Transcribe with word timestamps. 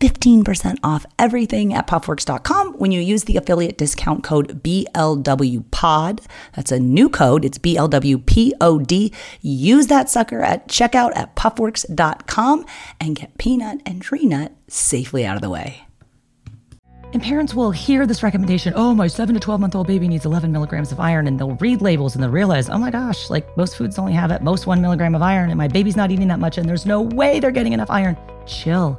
15% 0.00 0.78
off 0.82 1.06
everything 1.18 1.74
at 1.74 1.86
puffworks.com 1.86 2.74
when 2.74 2.92
you 2.92 3.00
use 3.00 3.24
the 3.24 3.36
affiliate 3.36 3.78
discount 3.78 4.22
code 4.22 4.62
BLWPOD. 4.62 6.24
That's 6.54 6.72
a 6.72 6.78
new 6.78 7.08
code. 7.08 7.44
It's 7.44 7.58
BLWPOD. 7.58 9.14
Use 9.40 9.86
that 9.88 10.08
sucker 10.08 10.40
at 10.40 10.68
checkout 10.68 11.16
at 11.16 11.36
puffworks.com 11.36 12.64
and 13.00 13.16
get 13.16 13.36
peanut 13.38 13.80
and 13.86 14.02
tree 14.02 14.26
nut 14.26 14.52
safely 14.68 15.24
out 15.24 15.36
of 15.36 15.42
the 15.42 15.50
way. 15.50 15.84
And 17.14 17.22
parents 17.22 17.54
will 17.54 17.70
hear 17.70 18.06
this 18.06 18.22
recommendation 18.22 18.74
oh, 18.76 18.94
my 18.94 19.06
seven 19.06 19.34
to 19.34 19.40
12 19.40 19.60
month 19.60 19.74
old 19.74 19.86
baby 19.86 20.08
needs 20.08 20.26
11 20.26 20.52
milligrams 20.52 20.92
of 20.92 21.00
iron. 21.00 21.26
And 21.26 21.40
they'll 21.40 21.54
read 21.56 21.80
labels 21.80 22.14
and 22.14 22.22
they'll 22.22 22.30
realize, 22.30 22.68
oh 22.68 22.76
my 22.76 22.90
gosh, 22.90 23.30
like 23.30 23.56
most 23.56 23.76
foods 23.76 23.98
only 23.98 24.12
have 24.12 24.30
at 24.30 24.44
most 24.44 24.66
one 24.66 24.82
milligram 24.82 25.14
of 25.14 25.22
iron. 25.22 25.48
And 25.48 25.56
my 25.56 25.68
baby's 25.68 25.96
not 25.96 26.10
eating 26.10 26.28
that 26.28 26.38
much. 26.38 26.58
And 26.58 26.68
there's 26.68 26.84
no 26.84 27.00
way 27.00 27.40
they're 27.40 27.50
getting 27.50 27.72
enough 27.72 27.90
iron. 27.90 28.16
Chill 28.46 28.98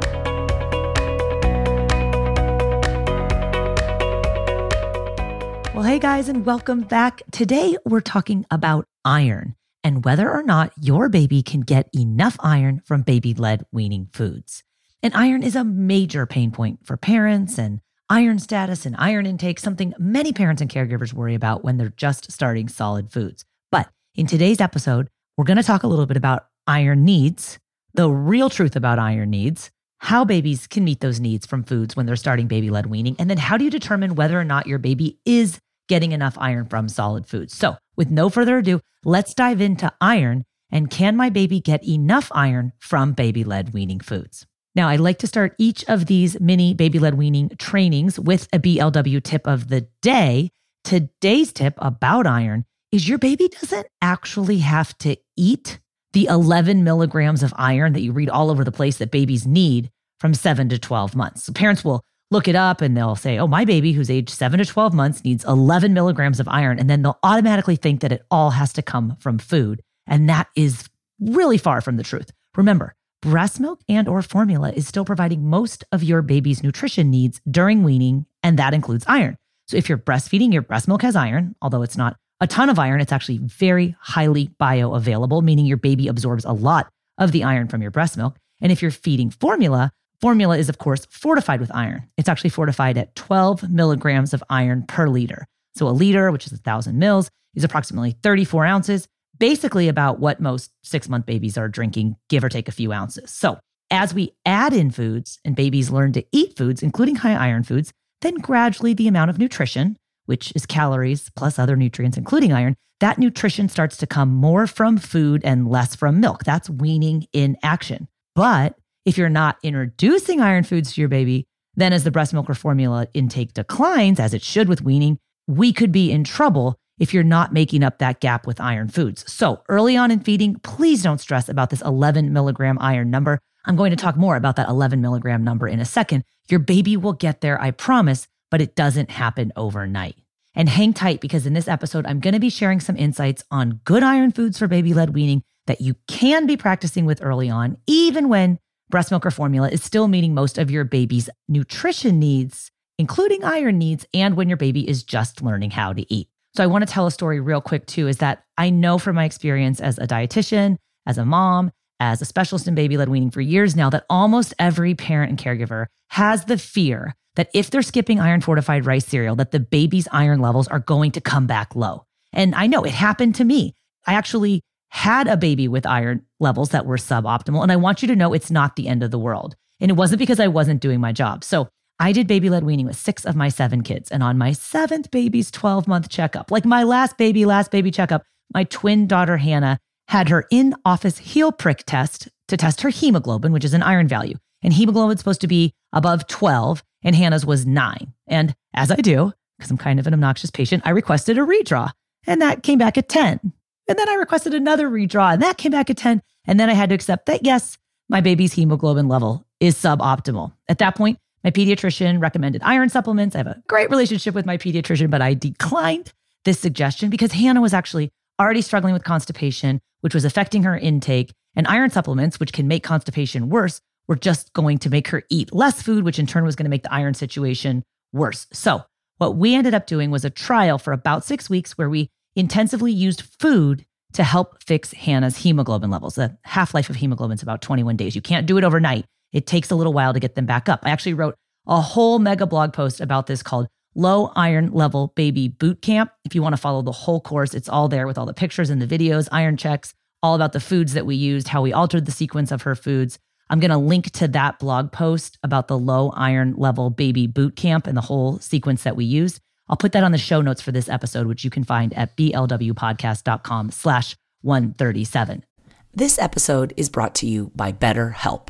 Hey 5.91 5.99
guys, 5.99 6.29
and 6.29 6.45
welcome 6.45 6.79
back. 6.79 7.21
Today 7.33 7.75
we're 7.83 7.99
talking 7.99 8.45
about 8.49 8.85
iron 9.03 9.55
and 9.83 10.05
whether 10.05 10.31
or 10.31 10.41
not 10.41 10.71
your 10.79 11.09
baby 11.09 11.43
can 11.43 11.59
get 11.59 11.89
enough 11.93 12.37
iron 12.39 12.81
from 12.85 13.01
baby 13.01 13.33
led 13.33 13.65
weaning 13.73 14.07
foods. 14.13 14.63
And 15.03 15.13
iron 15.13 15.43
is 15.43 15.53
a 15.53 15.65
major 15.65 16.25
pain 16.25 16.51
point 16.51 16.79
for 16.85 16.95
parents, 16.95 17.57
and 17.57 17.81
iron 18.09 18.39
status 18.39 18.85
and 18.85 18.95
iron 18.99 19.25
intake, 19.25 19.59
something 19.59 19.93
many 19.99 20.31
parents 20.31 20.61
and 20.61 20.71
caregivers 20.71 21.11
worry 21.11 21.35
about 21.35 21.65
when 21.65 21.75
they're 21.75 21.89
just 21.89 22.31
starting 22.31 22.69
solid 22.69 23.11
foods. 23.11 23.43
But 23.69 23.89
in 24.15 24.27
today's 24.27 24.61
episode, 24.61 25.09
we're 25.35 25.43
going 25.43 25.57
to 25.57 25.61
talk 25.61 25.83
a 25.83 25.87
little 25.87 26.05
bit 26.05 26.15
about 26.15 26.45
iron 26.67 27.03
needs, 27.03 27.59
the 27.95 28.09
real 28.09 28.49
truth 28.49 28.77
about 28.77 28.97
iron 28.97 29.29
needs, 29.29 29.69
how 29.97 30.23
babies 30.23 30.67
can 30.67 30.85
meet 30.85 31.01
those 31.01 31.19
needs 31.19 31.45
from 31.45 31.65
foods 31.65 31.97
when 31.97 32.05
they're 32.05 32.15
starting 32.15 32.47
baby 32.47 32.69
led 32.69 32.85
weaning, 32.85 33.17
and 33.19 33.29
then 33.29 33.37
how 33.37 33.57
do 33.57 33.65
you 33.65 33.69
determine 33.69 34.15
whether 34.15 34.39
or 34.39 34.45
not 34.45 34.67
your 34.67 34.79
baby 34.79 35.19
is 35.25 35.59
getting 35.87 36.11
enough 36.11 36.37
iron 36.37 36.65
from 36.65 36.89
solid 36.89 37.25
foods. 37.25 37.55
So, 37.55 37.77
with 37.95 38.09
no 38.09 38.29
further 38.29 38.57
ado, 38.59 38.79
let's 39.03 39.33
dive 39.33 39.61
into 39.61 39.91
iron 39.99 40.43
and 40.71 40.89
can 40.89 41.15
my 41.15 41.29
baby 41.29 41.59
get 41.59 41.85
enough 41.87 42.31
iron 42.33 42.71
from 42.79 43.13
baby 43.13 43.43
led 43.43 43.73
weaning 43.73 43.99
foods? 43.99 44.45
Now, 44.73 44.87
I 44.87 44.95
like 44.95 45.19
to 45.19 45.27
start 45.27 45.55
each 45.57 45.83
of 45.89 46.05
these 46.05 46.39
mini 46.39 46.73
baby 46.73 46.97
led 46.97 47.15
weaning 47.15 47.51
trainings 47.57 48.17
with 48.17 48.47
a 48.53 48.59
BLW 48.59 49.21
tip 49.21 49.45
of 49.45 49.67
the 49.67 49.87
day. 50.01 50.49
Today's 50.83 51.51
tip 51.51 51.73
about 51.77 52.25
iron 52.25 52.65
is 52.91 53.07
your 53.07 53.17
baby 53.17 53.49
doesn't 53.49 53.87
actually 54.01 54.59
have 54.59 54.97
to 54.99 55.17
eat 55.35 55.79
the 56.13 56.25
11 56.25 56.83
milligrams 56.83 57.43
of 57.43 57.53
iron 57.57 57.93
that 57.93 58.01
you 58.01 58.11
read 58.11 58.29
all 58.29 58.49
over 58.49 58.63
the 58.63 58.71
place 58.71 58.97
that 58.97 59.11
babies 59.11 59.45
need 59.45 59.89
from 60.19 60.33
seven 60.33 60.69
to 60.69 60.79
12 60.79 61.15
months. 61.15 61.43
So 61.43 61.53
parents 61.53 61.83
will 61.83 62.01
look 62.31 62.47
it 62.47 62.55
up 62.55 62.81
and 62.81 62.97
they'll 62.97 63.15
say, 63.15 63.37
oh, 63.37 63.47
my 63.47 63.65
baby 63.65 63.91
who's 63.91 64.09
age 64.09 64.29
seven 64.29 64.57
to 64.57 64.65
12 64.65 64.93
months 64.93 65.23
needs 65.23 65.45
11 65.45 65.93
milligrams 65.93 66.39
of 66.39 66.47
iron. 66.47 66.79
And 66.79 66.89
then 66.89 67.03
they'll 67.03 67.19
automatically 67.21 67.75
think 67.75 68.01
that 68.01 68.11
it 68.11 68.25
all 68.31 68.49
has 68.51 68.73
to 68.73 68.81
come 68.81 69.17
from 69.19 69.37
food. 69.37 69.83
And 70.07 70.27
that 70.29 70.47
is 70.55 70.89
really 71.19 71.57
far 71.57 71.81
from 71.81 71.97
the 71.97 72.03
truth. 72.03 72.31
Remember, 72.55 72.95
breast 73.21 73.59
milk 73.59 73.81
and 73.87 74.07
or 74.07 74.21
formula 74.21 74.71
is 74.71 74.87
still 74.87 75.05
providing 75.05 75.45
most 75.45 75.83
of 75.91 76.03
your 76.03 76.21
baby's 76.21 76.63
nutrition 76.63 77.11
needs 77.11 77.39
during 77.49 77.83
weaning 77.83 78.25
and 78.41 78.57
that 78.57 78.73
includes 78.73 79.05
iron 79.07 79.37
so 79.67 79.77
if 79.77 79.87
you're 79.87 79.97
breastfeeding 79.97 80.51
your 80.51 80.63
breast 80.63 80.87
milk 80.87 81.03
has 81.03 81.15
iron 81.15 81.55
although 81.61 81.83
it's 81.83 81.95
not 81.95 82.17
a 82.39 82.47
ton 82.47 82.67
of 82.67 82.79
iron 82.79 82.99
it's 82.99 83.11
actually 83.11 83.37
very 83.37 83.95
highly 83.99 84.49
bioavailable 84.59 85.43
meaning 85.43 85.67
your 85.67 85.77
baby 85.77 86.07
absorbs 86.07 86.45
a 86.45 86.51
lot 86.51 86.89
of 87.19 87.31
the 87.31 87.43
iron 87.43 87.67
from 87.67 87.83
your 87.83 87.91
breast 87.91 88.17
milk 88.17 88.39
and 88.59 88.71
if 88.71 88.81
you're 88.81 88.89
feeding 88.89 89.29
formula 89.29 89.91
Formula 90.21 90.55
is, 90.55 90.69
of 90.69 90.77
course, 90.77 91.07
fortified 91.09 91.59
with 91.59 91.73
iron. 91.73 92.07
It's 92.15 92.29
actually 92.29 92.51
fortified 92.51 92.95
at 92.97 93.15
12 93.15 93.71
milligrams 93.71 94.33
of 94.35 94.43
iron 94.51 94.83
per 94.83 95.07
liter. 95.07 95.47
So 95.75 95.87
a 95.87 95.89
liter, 95.89 96.31
which 96.31 96.45
is 96.45 96.51
1,000 96.51 96.99
mils, 96.99 97.29
is 97.55 97.63
approximately 97.63 98.15
34 98.21 98.65
ounces, 98.65 99.07
basically 99.39 99.87
about 99.87 100.19
what 100.19 100.39
most 100.39 100.71
six 100.83 101.09
month 101.09 101.25
babies 101.25 101.57
are 101.57 101.67
drinking, 101.67 102.17
give 102.29 102.43
or 102.43 102.49
take 102.49 102.67
a 102.67 102.71
few 102.71 102.93
ounces. 102.93 103.31
So 103.31 103.57
as 103.89 104.13
we 104.13 104.35
add 104.45 104.73
in 104.73 104.91
foods 104.91 105.39
and 105.43 105.55
babies 105.55 105.89
learn 105.89 106.13
to 106.13 106.23
eat 106.31 106.55
foods, 106.55 106.83
including 106.83 107.15
high 107.15 107.33
iron 107.33 107.63
foods, 107.63 107.91
then 108.21 108.35
gradually 108.35 108.93
the 108.93 109.07
amount 109.07 109.31
of 109.31 109.39
nutrition, 109.39 109.97
which 110.27 110.53
is 110.55 110.67
calories 110.67 111.31
plus 111.35 111.57
other 111.57 111.75
nutrients, 111.75 112.17
including 112.17 112.53
iron, 112.53 112.75
that 112.99 113.17
nutrition 113.17 113.67
starts 113.67 113.97
to 113.97 114.05
come 114.05 114.29
more 114.29 114.67
from 114.67 114.97
food 114.97 115.41
and 115.43 115.67
less 115.67 115.95
from 115.95 116.19
milk. 116.19 116.43
That's 116.43 116.69
weaning 116.69 117.25
in 117.33 117.57
action. 117.63 118.07
But 118.35 118.75
if 119.05 119.17
you're 119.17 119.29
not 119.29 119.57
introducing 119.63 120.41
iron 120.41 120.63
foods 120.63 120.93
to 120.93 121.01
your 121.01 121.09
baby, 121.09 121.45
then 121.75 121.93
as 121.93 122.03
the 122.03 122.11
breast 122.11 122.33
milk 122.33 122.49
or 122.49 122.53
formula 122.53 123.07
intake 123.13 123.53
declines, 123.53 124.19
as 124.19 124.33
it 124.33 124.41
should 124.41 124.67
with 124.67 124.81
weaning, 124.81 125.17
we 125.47 125.73
could 125.73 125.91
be 125.91 126.11
in 126.11 126.23
trouble 126.23 126.77
if 126.99 127.13
you're 127.13 127.23
not 127.23 127.51
making 127.51 127.83
up 127.83 127.97
that 127.97 128.19
gap 128.19 128.45
with 128.45 128.61
iron 128.61 128.87
foods. 128.87 129.29
So 129.31 129.63
early 129.69 129.97
on 129.97 130.11
in 130.11 130.19
feeding, 130.19 130.55
please 130.55 131.01
don't 131.01 131.19
stress 131.19 131.49
about 131.49 131.71
this 131.71 131.81
11 131.81 132.31
milligram 132.31 132.77
iron 132.79 133.09
number. 133.09 133.39
I'm 133.65 133.75
going 133.75 133.89
to 133.91 133.95
talk 133.95 134.17
more 134.17 134.35
about 134.35 134.55
that 134.57 134.69
11 134.69 135.01
milligram 135.01 135.43
number 135.43 135.67
in 135.67 135.79
a 135.79 135.85
second. 135.85 136.23
Your 136.49 136.59
baby 136.59 136.97
will 136.97 137.13
get 137.13 137.41
there, 137.41 137.59
I 137.59 137.71
promise, 137.71 138.27
but 138.51 138.61
it 138.61 138.75
doesn't 138.75 139.11
happen 139.11 139.51
overnight. 139.55 140.15
And 140.53 140.67
hang 140.67 140.93
tight 140.93 141.21
because 141.21 141.45
in 141.47 141.53
this 141.53 141.67
episode, 141.67 142.05
I'm 142.05 142.19
going 142.19 142.33
to 142.33 142.39
be 142.39 142.49
sharing 142.49 142.79
some 142.79 142.97
insights 142.97 143.43
on 143.49 143.79
good 143.83 144.03
iron 144.03 144.31
foods 144.31 144.59
for 144.59 144.67
baby 144.67 144.93
led 144.93 145.13
weaning 145.13 145.43
that 145.67 145.81
you 145.81 145.95
can 146.07 146.45
be 146.45 146.57
practicing 146.57 147.05
with 147.05 147.23
early 147.23 147.49
on, 147.49 147.77
even 147.87 148.27
when 148.29 148.59
breast 148.91 149.09
milk 149.09 149.25
or 149.25 149.31
formula 149.31 149.69
is 149.69 149.83
still 149.83 150.07
meeting 150.07 150.33
most 150.33 150.57
of 150.57 150.69
your 150.69 150.83
baby's 150.83 151.29
nutrition 151.47 152.19
needs, 152.19 152.69
including 152.99 153.43
iron 153.43 153.77
needs, 153.77 154.05
and 154.13 154.35
when 154.35 154.47
your 154.47 154.57
baby 154.57 154.87
is 154.87 155.03
just 155.03 155.41
learning 155.41 155.71
how 155.71 155.93
to 155.93 156.13
eat. 156.13 156.27
So 156.55 156.63
I 156.63 156.67
want 156.67 156.85
to 156.85 156.93
tell 156.93 157.07
a 157.07 157.11
story 157.11 157.39
real 157.39 157.61
quick 157.61 157.87
too 157.87 158.07
is 158.07 158.17
that 158.17 158.43
I 158.57 158.69
know 158.69 158.97
from 158.97 159.15
my 159.15 159.25
experience 159.25 159.79
as 159.79 159.97
a 159.97 160.05
dietitian, 160.05 160.77
as 161.07 161.17
a 161.17 161.25
mom, 161.25 161.71
as 161.99 162.21
a 162.21 162.25
specialist 162.25 162.67
in 162.67 162.75
baby 162.75 162.97
led 162.97 163.09
weaning 163.09 163.31
for 163.31 163.41
years 163.41 163.75
now 163.75 163.89
that 163.89 164.05
almost 164.09 164.53
every 164.59 164.95
parent 164.95 165.29
and 165.29 165.39
caregiver 165.39 165.85
has 166.09 166.45
the 166.45 166.57
fear 166.57 167.15
that 167.35 167.49
if 167.53 167.69
they're 167.69 167.81
skipping 167.81 168.19
iron 168.19 168.41
fortified 168.41 168.85
rice 168.85 169.05
cereal 169.05 169.35
that 169.35 169.51
the 169.51 169.59
baby's 169.59 170.07
iron 170.11 170.39
levels 170.39 170.67
are 170.67 170.79
going 170.79 171.11
to 171.11 171.21
come 171.21 171.47
back 171.47 171.75
low. 171.75 172.03
And 172.33 172.53
I 172.55 172.67
know 172.67 172.83
it 172.83 172.91
happened 172.91 173.35
to 173.35 173.43
me. 173.45 173.73
I 174.05 174.13
actually 174.13 174.61
had 174.89 175.27
a 175.27 175.37
baby 175.37 175.67
with 175.67 175.85
iron 175.85 176.25
levels 176.41 176.69
that 176.69 176.85
were 176.85 176.97
suboptimal 176.97 177.63
and 177.63 177.71
I 177.71 177.75
want 177.77 178.01
you 178.01 178.07
to 178.09 178.15
know 178.15 178.33
it's 178.33 178.51
not 178.51 178.75
the 178.75 178.87
end 178.87 179.03
of 179.03 179.11
the 179.11 179.19
world. 179.19 179.55
And 179.79 179.89
it 179.89 179.95
wasn't 179.95 180.19
because 180.19 180.39
I 180.39 180.47
wasn't 180.47 180.81
doing 180.81 180.99
my 180.99 181.11
job. 181.11 181.43
So 181.43 181.69
I 181.99 182.11
did 182.11 182.27
baby 182.27 182.49
led 182.49 182.63
weaning 182.63 182.87
with 182.87 182.97
six 182.97 183.25
of 183.25 183.35
my 183.35 183.49
seven 183.49 183.83
kids. 183.83 184.11
And 184.11 184.23
on 184.23 184.37
my 184.37 184.53
seventh 184.53 185.11
baby's 185.11 185.51
12 185.51 185.87
month 185.87 186.09
checkup, 186.09 186.51
like 186.51 186.65
my 186.65 186.83
last 186.83 187.17
baby, 187.17 187.45
last 187.45 187.71
baby 187.71 187.91
checkup, 187.91 188.23
my 188.53 188.63
twin 188.65 189.07
daughter, 189.07 189.37
Hannah, 189.37 189.79
had 190.07 190.29
her 190.29 190.45
in 190.51 190.75
office 190.83 191.19
heel 191.19 191.51
prick 191.51 191.83
test 191.85 192.27
to 192.47 192.57
test 192.57 192.81
her 192.81 192.89
hemoglobin, 192.89 193.51
which 193.51 193.63
is 193.63 193.73
an 193.73 193.83
iron 193.83 194.07
value. 194.07 194.35
And 194.61 194.73
hemoglobin's 194.73 195.19
supposed 195.19 195.41
to 195.41 195.47
be 195.47 195.73
above 195.93 196.27
12, 196.27 196.83
and 197.03 197.15
Hannah's 197.15 197.45
was 197.45 197.65
nine. 197.65 198.13
And 198.27 198.53
as 198.73 198.91
I 198.91 198.95
do, 198.95 199.33
because 199.57 199.71
I'm 199.71 199.77
kind 199.77 199.99
of 199.99 200.07
an 200.07 200.13
obnoxious 200.13 200.51
patient, 200.51 200.83
I 200.85 200.89
requested 200.89 201.37
a 201.37 201.41
redraw, 201.41 201.91
and 202.27 202.41
that 202.41 202.63
came 202.63 202.77
back 202.77 202.97
at 202.97 203.09
10. 203.09 203.39
And 203.87 203.99
then 203.99 204.09
I 204.09 204.15
requested 204.15 204.53
another 204.53 204.89
redraw, 204.89 205.33
and 205.33 205.41
that 205.41 205.57
came 205.57 205.71
back 205.71 205.89
at 205.89 205.97
10. 205.97 206.21
And 206.45 206.59
then 206.59 206.69
I 206.69 206.73
had 206.73 206.89
to 206.89 206.95
accept 206.95 207.25
that, 207.27 207.45
yes, 207.45 207.77
my 208.09 208.21
baby's 208.21 208.53
hemoglobin 208.53 209.07
level 209.07 209.45
is 209.59 209.75
suboptimal. 209.75 210.53
At 210.67 210.79
that 210.79 210.95
point, 210.95 211.17
my 211.43 211.51
pediatrician 211.51 212.21
recommended 212.21 212.61
iron 212.63 212.89
supplements. 212.89 213.35
I 213.35 213.39
have 213.39 213.47
a 213.47 213.63
great 213.67 213.89
relationship 213.89 214.35
with 214.35 214.45
my 214.45 214.57
pediatrician, 214.57 215.09
but 215.09 215.21
I 215.21 215.33
declined 215.33 216.13
this 216.45 216.59
suggestion 216.59 217.09
because 217.09 217.31
Hannah 217.31 217.61
was 217.61 217.73
actually 217.73 218.11
already 218.39 218.61
struggling 218.61 218.93
with 218.93 219.03
constipation, 219.03 219.79
which 220.01 220.13
was 220.13 220.25
affecting 220.25 220.63
her 220.63 220.77
intake. 220.77 221.31
And 221.55 221.67
iron 221.67 221.89
supplements, 221.89 222.39
which 222.39 222.53
can 222.53 222.67
make 222.67 222.83
constipation 222.83 223.49
worse, 223.49 223.81
were 224.07 224.15
just 224.15 224.53
going 224.53 224.77
to 224.79 224.89
make 224.89 225.09
her 225.09 225.23
eat 225.29 225.53
less 225.53 225.81
food, 225.81 226.03
which 226.03 226.19
in 226.19 226.25
turn 226.25 226.43
was 226.43 226.55
going 226.55 226.65
to 226.65 226.69
make 226.69 226.83
the 226.83 226.93
iron 226.93 227.13
situation 227.13 227.83
worse. 228.13 228.47
So, 228.53 228.83
what 229.17 229.35
we 229.35 229.53
ended 229.53 229.73
up 229.73 229.85
doing 229.85 230.11
was 230.11 230.25
a 230.25 230.29
trial 230.29 230.77
for 230.77 230.93
about 230.93 231.23
six 231.23 231.49
weeks 231.49 231.77
where 231.77 231.89
we 231.89 232.09
intensively 232.35 232.91
used 232.91 233.21
food 233.39 233.85
to 234.13 234.23
help 234.23 234.61
fix 234.63 234.91
Hannah's 234.93 235.37
hemoglobin 235.37 235.89
levels. 235.89 236.15
The 236.15 236.37
half 236.43 236.73
life 236.73 236.89
of 236.89 236.97
hemoglobin 236.97 237.35
is 237.35 237.43
about 237.43 237.61
21 237.61 237.95
days. 237.95 238.15
You 238.15 238.21
can't 238.21 238.45
do 238.45 238.57
it 238.57 238.63
overnight. 238.63 239.05
It 239.31 239.47
takes 239.47 239.71
a 239.71 239.75
little 239.75 239.93
while 239.93 240.13
to 240.13 240.19
get 240.19 240.35
them 240.35 240.45
back 240.45 240.67
up. 240.67 240.81
I 240.83 240.89
actually 240.89 241.13
wrote 241.13 241.35
a 241.67 241.79
whole 241.79 242.19
mega 242.19 242.45
blog 242.45 242.73
post 242.73 242.99
about 242.99 243.27
this 243.27 243.43
called 243.43 243.67
Low 243.95 244.31
Iron 244.35 244.71
Level 244.71 245.13
Baby 245.15 245.47
Boot 245.47 245.81
Camp. 245.81 246.11
If 246.25 246.35
you 246.35 246.41
want 246.41 246.53
to 246.53 246.61
follow 246.61 246.81
the 246.81 246.91
whole 246.91 247.21
course, 247.21 247.53
it's 247.53 247.69
all 247.69 247.87
there 247.87 248.07
with 248.07 248.17
all 248.17 248.25
the 248.25 248.33
pictures 248.33 248.69
and 248.69 248.81
the 248.81 248.87
videos, 248.87 249.27
iron 249.31 249.57
checks, 249.57 249.93
all 250.23 250.35
about 250.35 250.53
the 250.53 250.59
foods 250.59 250.93
that 250.93 251.05
we 251.05 251.15
used, 251.15 251.49
how 251.49 251.61
we 251.61 251.73
altered 251.73 252.05
the 252.05 252.11
sequence 252.11 252.51
of 252.51 252.63
her 252.63 252.75
foods. 252.75 253.19
I'm 253.49 253.59
going 253.59 253.71
to 253.71 253.77
link 253.77 254.11
to 254.11 254.29
that 254.29 254.59
blog 254.59 254.91
post 254.93 255.37
about 255.43 255.67
the 255.67 255.77
low 255.77 256.11
iron 256.11 256.53
level 256.55 256.89
baby 256.89 257.27
boot 257.27 257.57
camp 257.57 257.85
and 257.85 257.97
the 257.97 258.01
whole 258.01 258.39
sequence 258.39 258.83
that 258.83 258.95
we 258.95 259.03
used. 259.03 259.41
I'll 259.71 259.77
put 259.77 259.93
that 259.93 260.03
on 260.03 260.11
the 260.11 260.17
show 260.17 260.41
notes 260.41 260.61
for 260.61 260.73
this 260.73 260.89
episode, 260.89 261.27
which 261.27 261.45
you 261.45 261.49
can 261.49 261.63
find 261.63 261.93
at 261.93 262.17
blwpodcast.com 262.17 263.71
slash 263.71 264.17
137. 264.41 265.45
This 265.93 266.19
episode 266.19 266.73
is 266.75 266.89
brought 266.89 267.15
to 267.15 267.27
you 267.27 267.51
by 267.55 267.71
BetterHelp. 267.71 268.49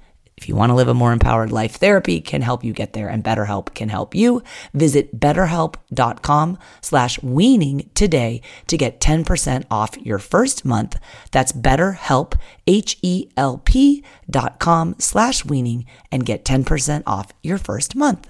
if 0.41 0.49
you 0.49 0.55
want 0.55 0.71
to 0.71 0.75
live 0.75 0.87
a 0.87 0.93
more 0.95 1.13
empowered 1.13 1.51
life, 1.51 1.75
therapy 1.75 2.19
can 2.19 2.41
help 2.41 2.63
you 2.63 2.73
get 2.73 2.93
there 2.93 3.07
and 3.07 3.23
BetterHelp 3.23 3.75
can 3.75 3.89
help 3.89 4.15
you. 4.15 4.41
Visit 4.73 5.19
betterhelp.com 5.19 6.57
slash 6.81 7.21
weaning 7.21 7.91
today 7.93 8.41
to 8.65 8.75
get 8.75 8.99
10% 8.99 9.65
off 9.69 9.95
your 9.97 10.17
first 10.17 10.65
month. 10.65 10.99
That's 11.31 11.51
betterhelp, 11.51 12.39
H-E-L-P 12.65 14.03
dot 14.27 14.59
com 14.59 14.95
slash 14.97 15.45
weaning 15.45 15.85
and 16.11 16.25
get 16.25 16.43
10% 16.43 17.03
off 17.05 17.31
your 17.43 17.59
first 17.59 17.95
month. 17.95 18.27